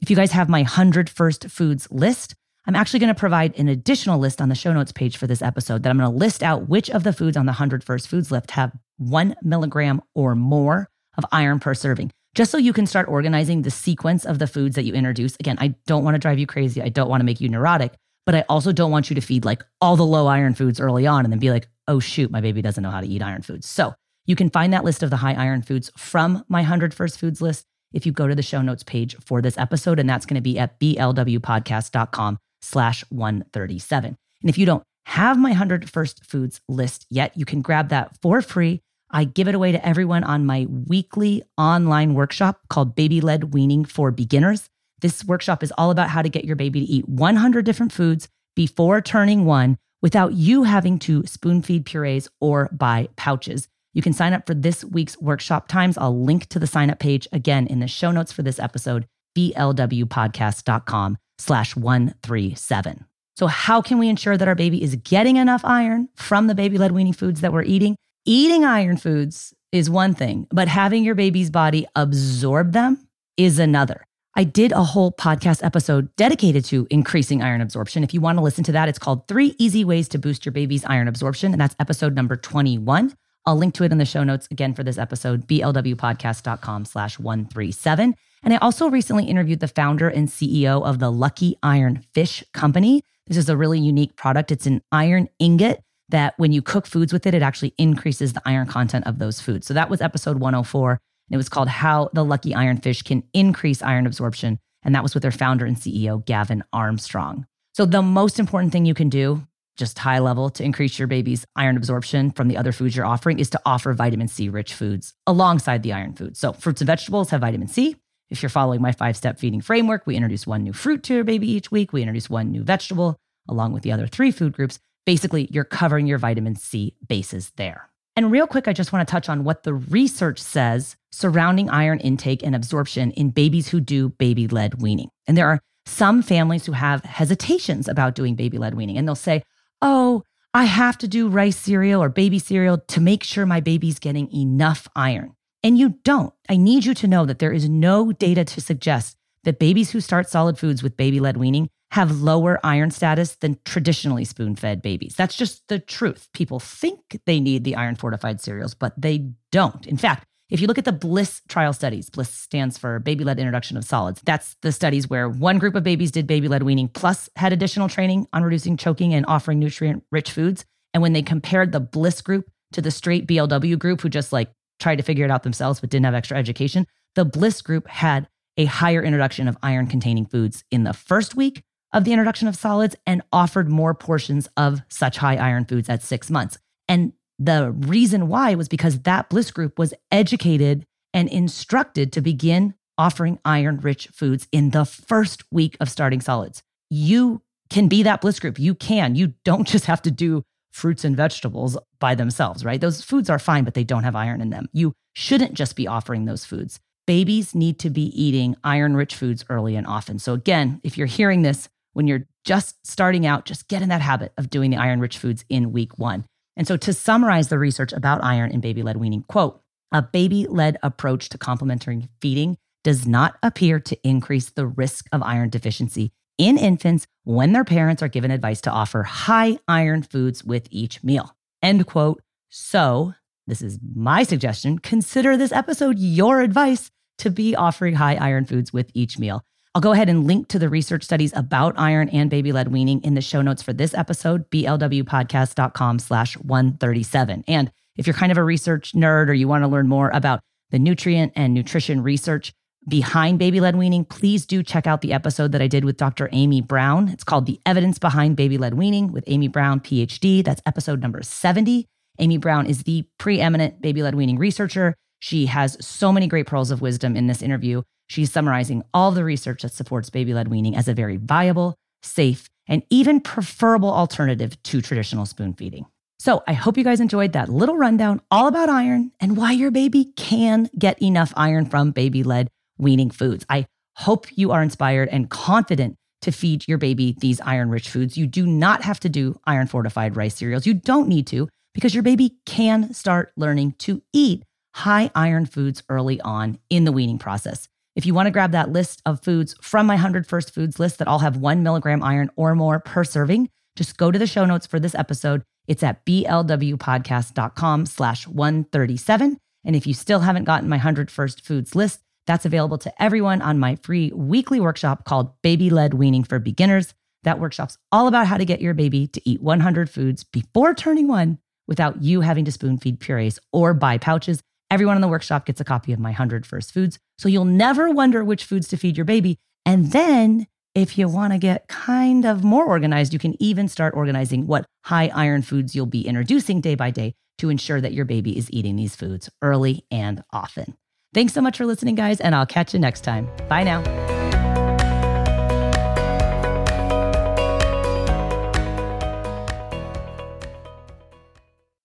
If 0.00 0.10
you 0.10 0.16
guys 0.16 0.32
have 0.32 0.48
my 0.48 0.62
100 0.62 1.08
first 1.08 1.48
foods 1.48 1.86
list, 1.92 2.34
I'm 2.66 2.74
actually 2.74 2.98
going 2.98 3.14
to 3.14 3.18
provide 3.18 3.56
an 3.56 3.68
additional 3.68 4.18
list 4.18 4.40
on 4.40 4.48
the 4.48 4.56
show 4.56 4.72
notes 4.72 4.90
page 4.90 5.16
for 5.16 5.28
this 5.28 5.40
episode 5.40 5.84
that 5.84 5.90
I'm 5.90 5.98
going 5.98 6.10
to 6.10 6.18
list 6.18 6.42
out 6.42 6.68
which 6.68 6.90
of 6.90 7.04
the 7.04 7.12
foods 7.12 7.36
on 7.36 7.46
the 7.46 7.52
100 7.52 7.84
first 7.84 8.08
foods 8.08 8.32
list 8.32 8.50
have 8.50 8.72
one 8.96 9.36
milligram 9.40 10.02
or 10.16 10.34
more 10.34 10.88
of 11.16 11.24
iron 11.30 11.60
per 11.60 11.74
serving, 11.74 12.10
just 12.34 12.50
so 12.50 12.58
you 12.58 12.72
can 12.72 12.86
start 12.86 13.06
organizing 13.06 13.62
the 13.62 13.70
sequence 13.70 14.24
of 14.24 14.40
the 14.40 14.48
foods 14.48 14.74
that 14.74 14.82
you 14.84 14.94
introduce. 14.94 15.36
Again, 15.36 15.58
I 15.60 15.76
don't 15.86 16.02
want 16.02 16.16
to 16.16 16.18
drive 16.18 16.40
you 16.40 16.46
crazy. 16.48 16.82
I 16.82 16.88
don't 16.88 17.08
want 17.08 17.20
to 17.20 17.24
make 17.24 17.40
you 17.40 17.48
neurotic, 17.48 17.92
but 18.26 18.34
I 18.34 18.44
also 18.48 18.72
don't 18.72 18.90
want 18.90 19.10
you 19.10 19.14
to 19.14 19.20
feed 19.20 19.44
like 19.44 19.62
all 19.80 19.94
the 19.94 20.04
low 20.04 20.26
iron 20.26 20.56
foods 20.56 20.80
early 20.80 21.06
on 21.06 21.24
and 21.24 21.32
then 21.32 21.38
be 21.38 21.52
like, 21.52 21.68
oh, 21.86 22.00
shoot, 22.00 22.32
my 22.32 22.40
baby 22.40 22.62
doesn't 22.62 22.82
know 22.82 22.90
how 22.90 23.00
to 23.00 23.06
eat 23.06 23.22
iron 23.22 23.42
foods. 23.42 23.68
So 23.68 23.94
you 24.26 24.36
can 24.36 24.50
find 24.50 24.72
that 24.72 24.84
list 24.84 25.02
of 25.02 25.10
the 25.10 25.16
high 25.16 25.34
iron 25.34 25.62
foods 25.62 25.90
from 25.96 26.44
my 26.48 26.60
100 26.60 26.94
first 26.94 27.18
foods 27.18 27.40
list 27.40 27.66
if 27.92 28.06
you 28.06 28.12
go 28.12 28.26
to 28.26 28.34
the 28.34 28.42
show 28.42 28.62
notes 28.62 28.82
page 28.82 29.16
for 29.20 29.42
this 29.42 29.58
episode, 29.58 29.98
and 29.98 30.08
that's 30.08 30.26
going 30.26 30.36
to 30.36 30.40
be 30.40 30.58
at 30.58 30.78
blwpodcast.com 30.80 32.38
slash 32.62 33.04
137. 33.10 34.16
And 34.40 34.50
if 34.50 34.56
you 34.56 34.66
don't 34.66 34.82
have 35.06 35.38
my 35.38 35.50
100 35.50 35.90
first 35.90 36.24
foods 36.24 36.60
list 36.68 37.06
yet, 37.10 37.36
you 37.36 37.44
can 37.44 37.60
grab 37.60 37.88
that 37.90 38.16
for 38.22 38.40
free. 38.40 38.80
I 39.10 39.24
give 39.24 39.46
it 39.46 39.54
away 39.54 39.72
to 39.72 39.86
everyone 39.86 40.24
on 40.24 40.46
my 40.46 40.66
weekly 40.88 41.42
online 41.58 42.14
workshop 42.14 42.60
called 42.70 42.94
Baby 42.94 43.20
Led 43.20 43.52
Weaning 43.52 43.84
for 43.84 44.10
Beginners. 44.10 44.68
This 45.00 45.24
workshop 45.24 45.62
is 45.62 45.72
all 45.76 45.90
about 45.90 46.08
how 46.08 46.22
to 46.22 46.28
get 46.28 46.44
your 46.44 46.56
baby 46.56 46.80
to 46.80 46.86
eat 46.86 47.08
100 47.08 47.64
different 47.64 47.92
foods 47.92 48.28
before 48.54 49.00
turning 49.02 49.44
one 49.44 49.76
without 50.00 50.32
you 50.32 50.62
having 50.62 50.98
to 51.00 51.26
spoon 51.26 51.60
feed 51.60 51.84
purees 51.84 52.28
or 52.40 52.70
buy 52.72 53.08
pouches. 53.16 53.68
You 53.94 54.02
can 54.02 54.12
sign 54.12 54.32
up 54.32 54.46
for 54.46 54.54
this 54.54 54.84
week's 54.84 55.18
workshop 55.20 55.68
times. 55.68 55.98
I'll 55.98 56.18
link 56.18 56.46
to 56.46 56.58
the 56.58 56.66
sign 56.66 56.90
up 56.90 56.98
page 56.98 57.28
again 57.32 57.66
in 57.66 57.80
the 57.80 57.88
show 57.88 58.10
notes 58.10 58.32
for 58.32 58.42
this 58.42 58.58
episode, 58.58 59.06
blwpodcast.com 59.36 61.18
slash 61.38 61.76
137. 61.76 63.04
So, 63.36 63.46
how 63.46 63.80
can 63.80 63.98
we 63.98 64.08
ensure 64.08 64.36
that 64.36 64.48
our 64.48 64.54
baby 64.54 64.82
is 64.82 64.96
getting 64.96 65.36
enough 65.36 65.64
iron 65.64 66.08
from 66.14 66.46
the 66.46 66.54
baby 66.54 66.78
led 66.78 66.92
weaning 66.92 67.12
foods 67.12 67.40
that 67.40 67.52
we're 67.52 67.62
eating? 67.62 67.96
Eating 68.24 68.64
iron 68.64 68.96
foods 68.96 69.54
is 69.72 69.88
one 69.90 70.14
thing, 70.14 70.46
but 70.50 70.68
having 70.68 71.02
your 71.02 71.14
baby's 71.14 71.50
body 71.50 71.86
absorb 71.96 72.72
them 72.72 73.08
is 73.36 73.58
another. 73.58 74.04
I 74.34 74.44
did 74.44 74.72
a 74.72 74.82
whole 74.82 75.12
podcast 75.12 75.62
episode 75.62 76.14
dedicated 76.16 76.64
to 76.66 76.86
increasing 76.88 77.42
iron 77.42 77.60
absorption. 77.60 78.02
If 78.02 78.14
you 78.14 78.20
want 78.20 78.38
to 78.38 78.42
listen 78.42 78.64
to 78.64 78.72
that, 78.72 78.88
it's 78.88 78.98
called 78.98 79.28
Three 79.28 79.54
Easy 79.58 79.84
Ways 79.84 80.08
to 80.08 80.18
Boost 80.18 80.46
Your 80.46 80.52
Baby's 80.52 80.84
Iron 80.86 81.06
Absorption. 81.06 81.52
And 81.52 81.60
that's 81.60 81.76
episode 81.78 82.14
number 82.14 82.36
21. 82.36 83.14
I'll 83.44 83.56
link 83.56 83.74
to 83.74 83.84
it 83.84 83.92
in 83.92 83.98
the 83.98 84.04
show 84.04 84.24
notes 84.24 84.48
again 84.50 84.74
for 84.74 84.84
this 84.84 84.98
episode, 84.98 85.46
blwpodcast.com 85.46 86.84
slash 86.84 87.18
137. 87.18 88.14
And 88.44 88.54
I 88.54 88.56
also 88.58 88.88
recently 88.88 89.24
interviewed 89.24 89.60
the 89.60 89.68
founder 89.68 90.08
and 90.08 90.28
CEO 90.28 90.84
of 90.84 90.98
the 90.98 91.10
Lucky 91.10 91.56
Iron 91.62 92.04
Fish 92.12 92.42
Company. 92.52 93.02
This 93.26 93.36
is 93.36 93.48
a 93.48 93.56
really 93.56 93.78
unique 93.78 94.16
product. 94.16 94.50
It's 94.50 94.66
an 94.66 94.82
iron 94.90 95.28
ingot 95.38 95.80
that 96.08 96.34
when 96.36 96.52
you 96.52 96.60
cook 96.60 96.86
foods 96.86 97.12
with 97.12 97.26
it, 97.26 97.34
it 97.34 97.42
actually 97.42 97.74
increases 97.78 98.32
the 98.32 98.42
iron 98.44 98.66
content 98.66 99.06
of 99.06 99.18
those 99.18 99.40
foods. 99.40 99.66
So 99.66 99.74
that 99.74 99.90
was 99.90 100.00
episode 100.00 100.38
104. 100.38 100.90
And 100.90 100.98
it 101.30 101.36
was 101.36 101.48
called 101.48 101.68
How 101.68 102.10
the 102.12 102.24
Lucky 102.24 102.54
Iron 102.54 102.76
Fish 102.76 103.02
Can 103.02 103.22
Increase 103.32 103.82
Iron 103.82 104.06
Absorption. 104.06 104.58
And 104.82 104.94
that 104.94 105.02
was 105.02 105.14
with 105.14 105.22
their 105.22 105.30
founder 105.30 105.64
and 105.64 105.76
CEO, 105.76 106.24
Gavin 106.24 106.64
Armstrong. 106.72 107.46
So 107.72 107.86
the 107.86 108.02
most 108.02 108.38
important 108.38 108.72
thing 108.72 108.84
you 108.84 108.94
can 108.94 109.08
do, 109.08 109.46
just 109.76 109.98
high 109.98 110.18
level, 110.18 110.50
to 110.50 110.64
increase 110.64 110.98
your 110.98 111.08
baby's 111.08 111.46
iron 111.56 111.76
absorption 111.76 112.30
from 112.30 112.48
the 112.48 112.56
other 112.56 112.72
foods 112.72 112.94
you're 112.94 113.06
offering 113.06 113.38
is 113.38 113.50
to 113.50 113.60
offer 113.64 113.92
vitamin 113.92 114.28
C 114.28 114.48
rich 114.48 114.74
foods 114.74 115.14
alongside 115.26 115.82
the 115.82 115.92
iron 115.92 116.14
foods. 116.14 116.38
So 116.38 116.52
fruits 116.52 116.80
and 116.80 116.86
vegetables 116.86 117.30
have 117.30 117.40
vitamin 117.40 117.68
C. 117.68 117.96
If 118.30 118.42
you're 118.42 118.50
following 118.50 118.80
my 118.80 118.92
five 118.92 119.16
step 119.16 119.38
feeding 119.38 119.60
framework, 119.60 120.06
we 120.06 120.16
introduce 120.16 120.46
one 120.46 120.62
new 120.62 120.72
fruit 120.72 121.02
to 121.04 121.14
your 121.14 121.24
baby 121.24 121.50
each 121.50 121.70
week. 121.70 121.92
We 121.92 122.02
introduce 122.02 122.30
one 122.30 122.50
new 122.50 122.62
vegetable 122.62 123.16
along 123.48 123.72
with 123.72 123.82
the 123.82 123.92
other 123.92 124.06
three 124.06 124.30
food 124.30 124.52
groups. 124.52 124.78
Basically, 125.04 125.48
you're 125.50 125.64
covering 125.64 126.06
your 126.06 126.18
vitamin 126.18 126.56
C 126.56 126.94
bases 127.06 127.52
there. 127.56 127.90
And 128.14 128.30
real 128.30 128.46
quick, 128.46 128.68
I 128.68 128.72
just 128.72 128.92
want 128.92 129.06
to 129.06 129.10
touch 129.10 129.28
on 129.28 129.44
what 129.44 129.62
the 129.62 129.74
research 129.74 130.38
says 130.38 130.96
surrounding 131.10 131.70
iron 131.70 131.98
intake 132.00 132.42
and 132.42 132.54
absorption 132.54 133.10
in 133.12 133.30
babies 133.30 133.68
who 133.68 133.80
do 133.80 134.10
baby 134.10 134.48
led 134.48 134.80
weaning. 134.80 135.08
And 135.26 135.36
there 135.36 135.48
are 135.48 135.60
some 135.86 136.22
families 136.22 136.66
who 136.66 136.72
have 136.72 137.02
hesitations 137.04 137.88
about 137.88 138.14
doing 138.14 138.34
baby 138.34 138.58
led 138.58 138.74
weaning, 138.74 138.96
and 138.96 139.08
they'll 139.08 139.14
say, 139.14 139.42
Oh, 139.82 140.22
I 140.54 140.64
have 140.64 140.96
to 140.98 141.08
do 141.08 141.28
rice 141.28 141.56
cereal 141.56 142.02
or 142.02 142.08
baby 142.08 142.38
cereal 142.38 142.78
to 142.78 143.00
make 143.00 143.24
sure 143.24 143.44
my 143.44 143.60
baby's 143.60 143.98
getting 143.98 144.32
enough 144.32 144.86
iron. 144.94 145.34
And 145.64 145.76
you 145.76 145.98
don't. 146.04 146.32
I 146.48 146.56
need 146.56 146.84
you 146.84 146.94
to 146.94 147.08
know 147.08 147.26
that 147.26 147.40
there 147.40 147.52
is 147.52 147.68
no 147.68 148.12
data 148.12 148.44
to 148.44 148.60
suggest 148.60 149.16
that 149.44 149.58
babies 149.58 149.90
who 149.90 150.00
start 150.00 150.28
solid 150.28 150.56
foods 150.56 150.82
with 150.82 150.96
baby 150.96 151.18
led 151.18 151.36
weaning 151.36 151.68
have 151.90 152.22
lower 152.22 152.58
iron 152.64 152.90
status 152.90 153.34
than 153.36 153.58
traditionally 153.64 154.24
spoon 154.24 154.56
fed 154.56 154.82
babies. 154.82 155.14
That's 155.16 155.36
just 155.36 155.66
the 155.68 155.78
truth. 155.78 156.28
People 156.32 156.60
think 156.60 157.20
they 157.26 157.40
need 157.40 157.64
the 157.64 157.76
iron 157.76 157.96
fortified 157.96 158.40
cereals, 158.40 158.74
but 158.74 158.94
they 159.00 159.32
don't. 159.50 159.86
In 159.86 159.96
fact, 159.96 160.24
if 160.52 160.60
you 160.60 160.66
look 160.66 160.76
at 160.76 160.84
the 160.84 160.92
BLISS 160.92 161.40
trial 161.48 161.72
studies, 161.72 162.10
BLISS 162.10 162.28
stands 162.28 162.76
for 162.76 162.98
baby 162.98 163.24
led 163.24 163.38
introduction 163.38 163.78
of 163.78 163.84
solids. 163.84 164.20
That's 164.22 164.54
the 164.60 164.70
studies 164.70 165.08
where 165.08 165.26
one 165.28 165.58
group 165.58 165.74
of 165.74 165.82
babies 165.82 166.10
did 166.10 166.26
baby 166.26 166.46
led 166.46 166.62
weaning 166.62 166.88
plus 166.88 167.30
had 167.36 167.54
additional 167.54 167.88
training 167.88 168.26
on 168.34 168.42
reducing 168.42 168.76
choking 168.76 169.14
and 169.14 169.24
offering 169.26 169.58
nutrient 169.58 170.04
rich 170.12 170.30
foods. 170.30 170.66
And 170.92 171.02
when 171.02 171.14
they 171.14 171.22
compared 171.22 171.72
the 171.72 171.80
BLISS 171.80 172.20
group 172.20 172.50
to 172.72 172.82
the 172.82 172.90
straight 172.90 173.26
BLW 173.26 173.78
group, 173.78 174.02
who 174.02 174.10
just 174.10 174.30
like 174.30 174.52
tried 174.78 174.96
to 174.96 175.02
figure 175.02 175.24
it 175.24 175.30
out 175.30 175.42
themselves 175.42 175.80
but 175.80 175.88
didn't 175.88 176.04
have 176.04 176.14
extra 176.14 176.36
education. 176.36 176.86
The 177.14 177.24
Bliss 177.24 177.62
group 177.62 177.88
had 177.88 178.28
a 178.58 178.66
higher 178.66 179.02
introduction 179.02 179.48
of 179.48 179.56
iron 179.62 179.86
containing 179.86 180.26
foods 180.26 180.64
in 180.70 180.84
the 180.84 180.92
first 180.92 181.34
week 181.34 181.62
of 181.94 182.04
the 182.04 182.12
introduction 182.12 182.48
of 182.48 182.56
solids 182.56 182.96
and 183.06 183.22
offered 183.32 183.68
more 183.68 183.94
portions 183.94 184.48
of 184.56 184.82
such 184.88 185.16
high 185.16 185.36
iron 185.36 185.64
foods 185.64 185.88
at 185.88 186.02
six 186.02 186.30
months. 186.30 186.58
And 186.88 187.12
the 187.38 187.70
reason 187.70 188.28
why 188.28 188.54
was 188.54 188.68
because 188.68 189.00
that 189.00 189.28
Bliss 189.28 189.50
group 189.50 189.78
was 189.78 189.94
educated 190.10 190.84
and 191.14 191.28
instructed 191.28 192.12
to 192.12 192.20
begin 192.20 192.74
offering 192.98 193.38
iron 193.44 193.78
rich 193.80 194.08
foods 194.08 194.46
in 194.52 194.70
the 194.70 194.84
first 194.84 195.42
week 195.50 195.76
of 195.80 195.88
starting 195.88 196.20
solids. 196.20 196.62
You 196.90 197.42
can 197.70 197.88
be 197.88 198.02
that 198.02 198.20
Bliss 198.20 198.38
group. 198.38 198.58
You 198.58 198.74
can. 198.74 199.14
You 199.14 199.34
don't 199.44 199.66
just 199.68 199.86
have 199.86 200.02
to 200.02 200.10
do 200.10 200.42
fruits 200.72 201.04
and 201.04 201.16
vegetables 201.16 201.76
by 202.00 202.14
themselves, 202.14 202.64
right? 202.64 202.80
Those 202.80 203.02
foods 203.02 203.28
are 203.28 203.38
fine, 203.38 203.64
but 203.64 203.74
they 203.74 203.84
don't 203.84 204.04
have 204.04 204.16
iron 204.16 204.40
in 204.40 204.50
them. 204.50 204.68
You 204.72 204.92
shouldn't 205.14 205.54
just 205.54 205.76
be 205.76 205.86
offering 205.86 206.24
those 206.24 206.44
foods. 206.44 206.80
Babies 207.06 207.54
need 207.54 207.78
to 207.80 207.90
be 207.90 208.04
eating 208.20 208.56
iron 208.64 208.96
rich 208.96 209.14
foods 209.14 209.44
early 209.50 209.76
and 209.76 209.86
often. 209.86 210.18
So, 210.18 210.32
again, 210.32 210.80
if 210.82 210.96
you're 210.96 211.06
hearing 211.06 211.42
this 211.42 211.68
when 211.92 212.06
you're 212.06 212.26
just 212.44 212.86
starting 212.86 213.26
out, 213.26 213.44
just 213.44 213.68
get 213.68 213.82
in 213.82 213.88
that 213.90 214.00
habit 214.00 214.32
of 214.38 214.50
doing 214.50 214.70
the 214.70 214.76
iron 214.76 215.00
rich 215.00 215.18
foods 215.18 215.44
in 215.48 215.72
week 215.72 215.98
one. 215.98 216.24
And 216.56 216.66
so, 216.66 216.76
to 216.76 216.92
summarize 216.92 217.48
the 217.48 217.58
research 217.58 217.92
about 217.92 218.22
iron 218.22 218.50
in 218.50 218.60
baby 218.60 218.82
led 218.82 218.96
weaning, 218.98 219.24
quote, 219.28 219.60
A 219.90 220.02
baby 220.02 220.46
led 220.48 220.76
approach 220.82 221.28
to 221.30 221.38
complementary 221.38 222.08
feeding 222.20 222.58
does 222.84 223.06
not 223.06 223.36
appear 223.42 223.80
to 223.80 224.08
increase 224.08 224.50
the 224.50 224.66
risk 224.66 225.06
of 225.12 225.22
iron 225.22 225.48
deficiency 225.48 226.12
in 226.38 226.58
infants 226.58 227.06
when 227.24 227.52
their 227.52 227.64
parents 227.64 228.02
are 228.02 228.08
given 228.08 228.30
advice 228.30 228.60
to 228.62 228.70
offer 228.70 229.02
high 229.04 229.58
iron 229.68 230.02
foods 230.02 230.42
with 230.42 230.66
each 230.70 231.02
meal. 231.04 231.36
End 231.62 231.86
quote. 231.86 232.22
So, 232.50 233.14
this 233.46 233.62
is 233.62 233.78
my 233.94 234.22
suggestion. 234.22 234.78
Consider 234.78 235.36
this 235.36 235.52
episode 235.52 235.98
your 235.98 236.40
advice 236.40 236.90
to 237.18 237.30
be 237.30 237.54
offering 237.54 237.94
high 237.94 238.16
iron 238.16 238.44
foods 238.44 238.72
with 238.72 238.90
each 238.94 239.18
meal. 239.18 239.42
I'll 239.74 239.80
go 239.80 239.92
ahead 239.92 240.10
and 240.10 240.26
link 240.26 240.48
to 240.48 240.58
the 240.58 240.68
research 240.68 241.02
studies 241.02 241.32
about 241.34 241.74
iron 241.78 242.10
and 242.10 242.28
baby 242.28 242.52
led 242.52 242.68
weaning 242.68 243.02
in 243.02 243.14
the 243.14 243.22
show 243.22 243.40
notes 243.40 243.62
for 243.62 243.72
this 243.72 243.94
episode, 243.94 244.50
blwpodcast.com 244.50 245.98
slash 245.98 246.36
137. 246.36 247.44
And 247.48 247.72
if 247.96 248.06
you're 248.06 248.12
kind 248.12 248.30
of 248.30 248.36
a 248.36 248.44
research 248.44 248.92
nerd 248.92 249.28
or 249.28 249.32
you 249.32 249.48
want 249.48 249.64
to 249.64 249.68
learn 249.68 249.88
more 249.88 250.10
about 250.10 250.40
the 250.70 250.78
nutrient 250.78 251.32
and 251.36 251.54
nutrition 251.54 252.02
research 252.02 252.52
behind 252.86 253.38
baby 253.38 253.60
led 253.60 253.76
weaning, 253.76 254.04
please 254.04 254.44
do 254.44 254.62
check 254.62 254.86
out 254.86 255.00
the 255.00 255.14
episode 255.14 255.52
that 255.52 255.62
I 255.62 255.68
did 255.68 255.86
with 255.86 255.96
Dr. 255.96 256.28
Amy 256.32 256.60
Brown. 256.60 257.08
It's 257.08 257.24
called 257.24 257.46
The 257.46 257.58
Evidence 257.64 257.98
Behind 257.98 258.36
Baby 258.36 258.58
Led 258.58 258.74
Weaning 258.74 259.10
with 259.10 259.24
Amy 259.26 259.48
Brown, 259.48 259.80
PhD. 259.80 260.44
That's 260.44 260.60
episode 260.66 261.00
number 261.00 261.22
70. 261.22 261.86
Amy 262.18 262.36
Brown 262.36 262.66
is 262.66 262.82
the 262.82 263.06
preeminent 263.18 263.80
baby 263.80 264.02
led 264.02 264.16
weaning 264.16 264.38
researcher. 264.38 264.94
She 265.20 265.46
has 265.46 265.78
so 265.80 266.12
many 266.12 266.26
great 266.26 266.46
pearls 266.46 266.70
of 266.70 266.82
wisdom 266.82 267.16
in 267.16 267.26
this 267.26 267.40
interview. 267.40 267.82
She's 268.08 268.32
summarizing 268.32 268.82
all 268.92 269.10
the 269.12 269.24
research 269.24 269.62
that 269.62 269.72
supports 269.72 270.10
baby 270.10 270.34
led 270.34 270.48
weaning 270.48 270.76
as 270.76 270.88
a 270.88 270.94
very 270.94 271.16
viable, 271.16 271.74
safe, 272.02 272.48
and 272.66 272.82
even 272.90 273.20
preferable 273.20 273.92
alternative 273.92 274.62
to 274.64 274.80
traditional 274.80 275.26
spoon 275.26 275.54
feeding. 275.54 275.86
So 276.18 276.42
I 276.46 276.52
hope 276.52 276.76
you 276.76 276.84
guys 276.84 277.00
enjoyed 277.00 277.32
that 277.32 277.48
little 277.48 277.76
rundown 277.76 278.20
all 278.30 278.46
about 278.46 278.68
iron 278.68 279.10
and 279.18 279.36
why 279.36 279.52
your 279.52 279.72
baby 279.72 280.12
can 280.16 280.70
get 280.78 281.02
enough 281.02 281.32
iron 281.36 281.66
from 281.66 281.90
baby 281.90 282.22
led 282.22 282.48
weaning 282.78 283.10
foods. 283.10 283.44
I 283.48 283.66
hope 283.96 284.26
you 284.36 284.52
are 284.52 284.62
inspired 284.62 285.08
and 285.08 285.28
confident 285.28 285.96
to 286.22 286.30
feed 286.30 286.68
your 286.68 286.78
baby 286.78 287.16
these 287.18 287.40
iron 287.40 287.70
rich 287.70 287.88
foods. 287.88 288.16
You 288.16 288.26
do 288.26 288.46
not 288.46 288.82
have 288.82 289.00
to 289.00 289.08
do 289.08 289.38
iron 289.44 289.66
fortified 289.66 290.16
rice 290.16 290.36
cereals. 290.36 290.66
You 290.66 290.74
don't 290.74 291.08
need 291.08 291.26
to 291.28 291.48
because 291.74 291.94
your 291.94 292.04
baby 292.04 292.36
can 292.46 292.94
start 292.94 293.32
learning 293.36 293.72
to 293.78 294.02
eat 294.12 294.44
high 294.74 295.10
iron 295.14 295.46
foods 295.46 295.82
early 295.88 296.20
on 296.20 296.58
in 296.70 296.84
the 296.84 296.92
weaning 296.92 297.18
process. 297.18 297.68
If 297.94 298.06
you 298.06 298.14
want 298.14 298.26
to 298.26 298.30
grab 298.30 298.52
that 298.52 298.72
list 298.72 299.02
of 299.04 299.22
foods 299.22 299.54
from 299.60 299.86
my 299.86 299.94
100 299.94 300.26
First 300.26 300.54
Foods 300.54 300.80
list 300.80 300.98
that 300.98 301.08
all 301.08 301.18
have 301.18 301.36
one 301.36 301.62
milligram 301.62 302.02
iron 302.02 302.30
or 302.36 302.54
more 302.54 302.80
per 302.80 303.04
serving, 303.04 303.50
just 303.76 303.98
go 303.98 304.10
to 304.10 304.18
the 304.18 304.26
show 304.26 304.46
notes 304.46 304.66
for 304.66 304.80
this 304.80 304.94
episode. 304.94 305.42
It's 305.66 305.82
at 305.82 306.04
blwpodcast.com 306.06 307.86
slash 307.86 308.26
137. 308.26 309.36
And 309.64 309.76
if 309.76 309.86
you 309.86 309.92
still 309.94 310.20
haven't 310.20 310.44
gotten 310.44 310.70
my 310.70 310.76
100 310.76 311.10
First 311.10 311.44
Foods 311.44 311.74
list, 311.74 312.00
that's 312.26 312.46
available 312.46 312.78
to 312.78 313.02
everyone 313.02 313.42
on 313.42 313.58
my 313.58 313.76
free 313.76 314.10
weekly 314.14 314.58
workshop 314.58 315.04
called 315.04 315.34
Baby 315.42 315.68
Led 315.68 315.92
Weaning 315.94 316.24
for 316.24 316.38
Beginners. 316.38 316.94
That 317.24 317.40
workshop's 317.40 317.76
all 317.90 318.08
about 318.08 318.26
how 318.26 318.38
to 318.38 318.44
get 318.44 318.62
your 318.62 318.74
baby 318.74 319.06
to 319.08 319.28
eat 319.28 319.42
100 319.42 319.90
foods 319.90 320.24
before 320.24 320.74
turning 320.74 321.08
one 321.08 321.38
without 321.68 322.02
you 322.02 322.22
having 322.22 322.44
to 322.46 322.52
spoon 322.52 322.78
feed 322.78 323.00
purees 323.00 323.38
or 323.52 323.74
buy 323.74 323.98
pouches. 323.98 324.42
Everyone 324.72 324.96
in 324.96 325.02
the 325.02 325.08
workshop 325.08 325.44
gets 325.44 325.60
a 325.60 325.64
copy 325.64 325.92
of 325.92 325.98
my 325.98 326.12
100 326.12 326.46
First 326.46 326.72
Foods. 326.72 326.98
So 327.18 327.28
you'll 327.28 327.44
never 327.44 327.90
wonder 327.90 328.24
which 328.24 328.44
foods 328.44 328.68
to 328.68 328.78
feed 328.78 328.96
your 328.96 329.04
baby. 329.04 329.38
And 329.66 329.92
then 329.92 330.46
if 330.74 330.96
you 330.96 331.08
want 331.08 331.34
to 331.34 331.38
get 331.38 331.68
kind 331.68 332.24
of 332.24 332.42
more 332.42 332.64
organized, 332.64 333.12
you 333.12 333.18
can 333.18 333.36
even 333.38 333.68
start 333.68 333.92
organizing 333.94 334.46
what 334.46 334.64
high 334.86 335.10
iron 335.14 335.42
foods 335.42 335.74
you'll 335.74 335.84
be 335.84 336.08
introducing 336.08 336.62
day 336.62 336.74
by 336.74 336.90
day 336.90 337.12
to 337.36 337.50
ensure 337.50 337.82
that 337.82 337.92
your 337.92 338.06
baby 338.06 338.34
is 338.38 338.50
eating 338.50 338.76
these 338.76 338.96
foods 338.96 339.28
early 339.42 339.84
and 339.90 340.24
often. 340.32 340.74
Thanks 341.12 341.34
so 341.34 341.42
much 341.42 341.58
for 341.58 341.66
listening, 341.66 341.94
guys, 341.94 342.18
and 342.18 342.34
I'll 342.34 342.46
catch 342.46 342.72
you 342.72 342.80
next 342.80 343.02
time. 343.02 343.28
Bye 343.50 343.64
now. 343.64 344.21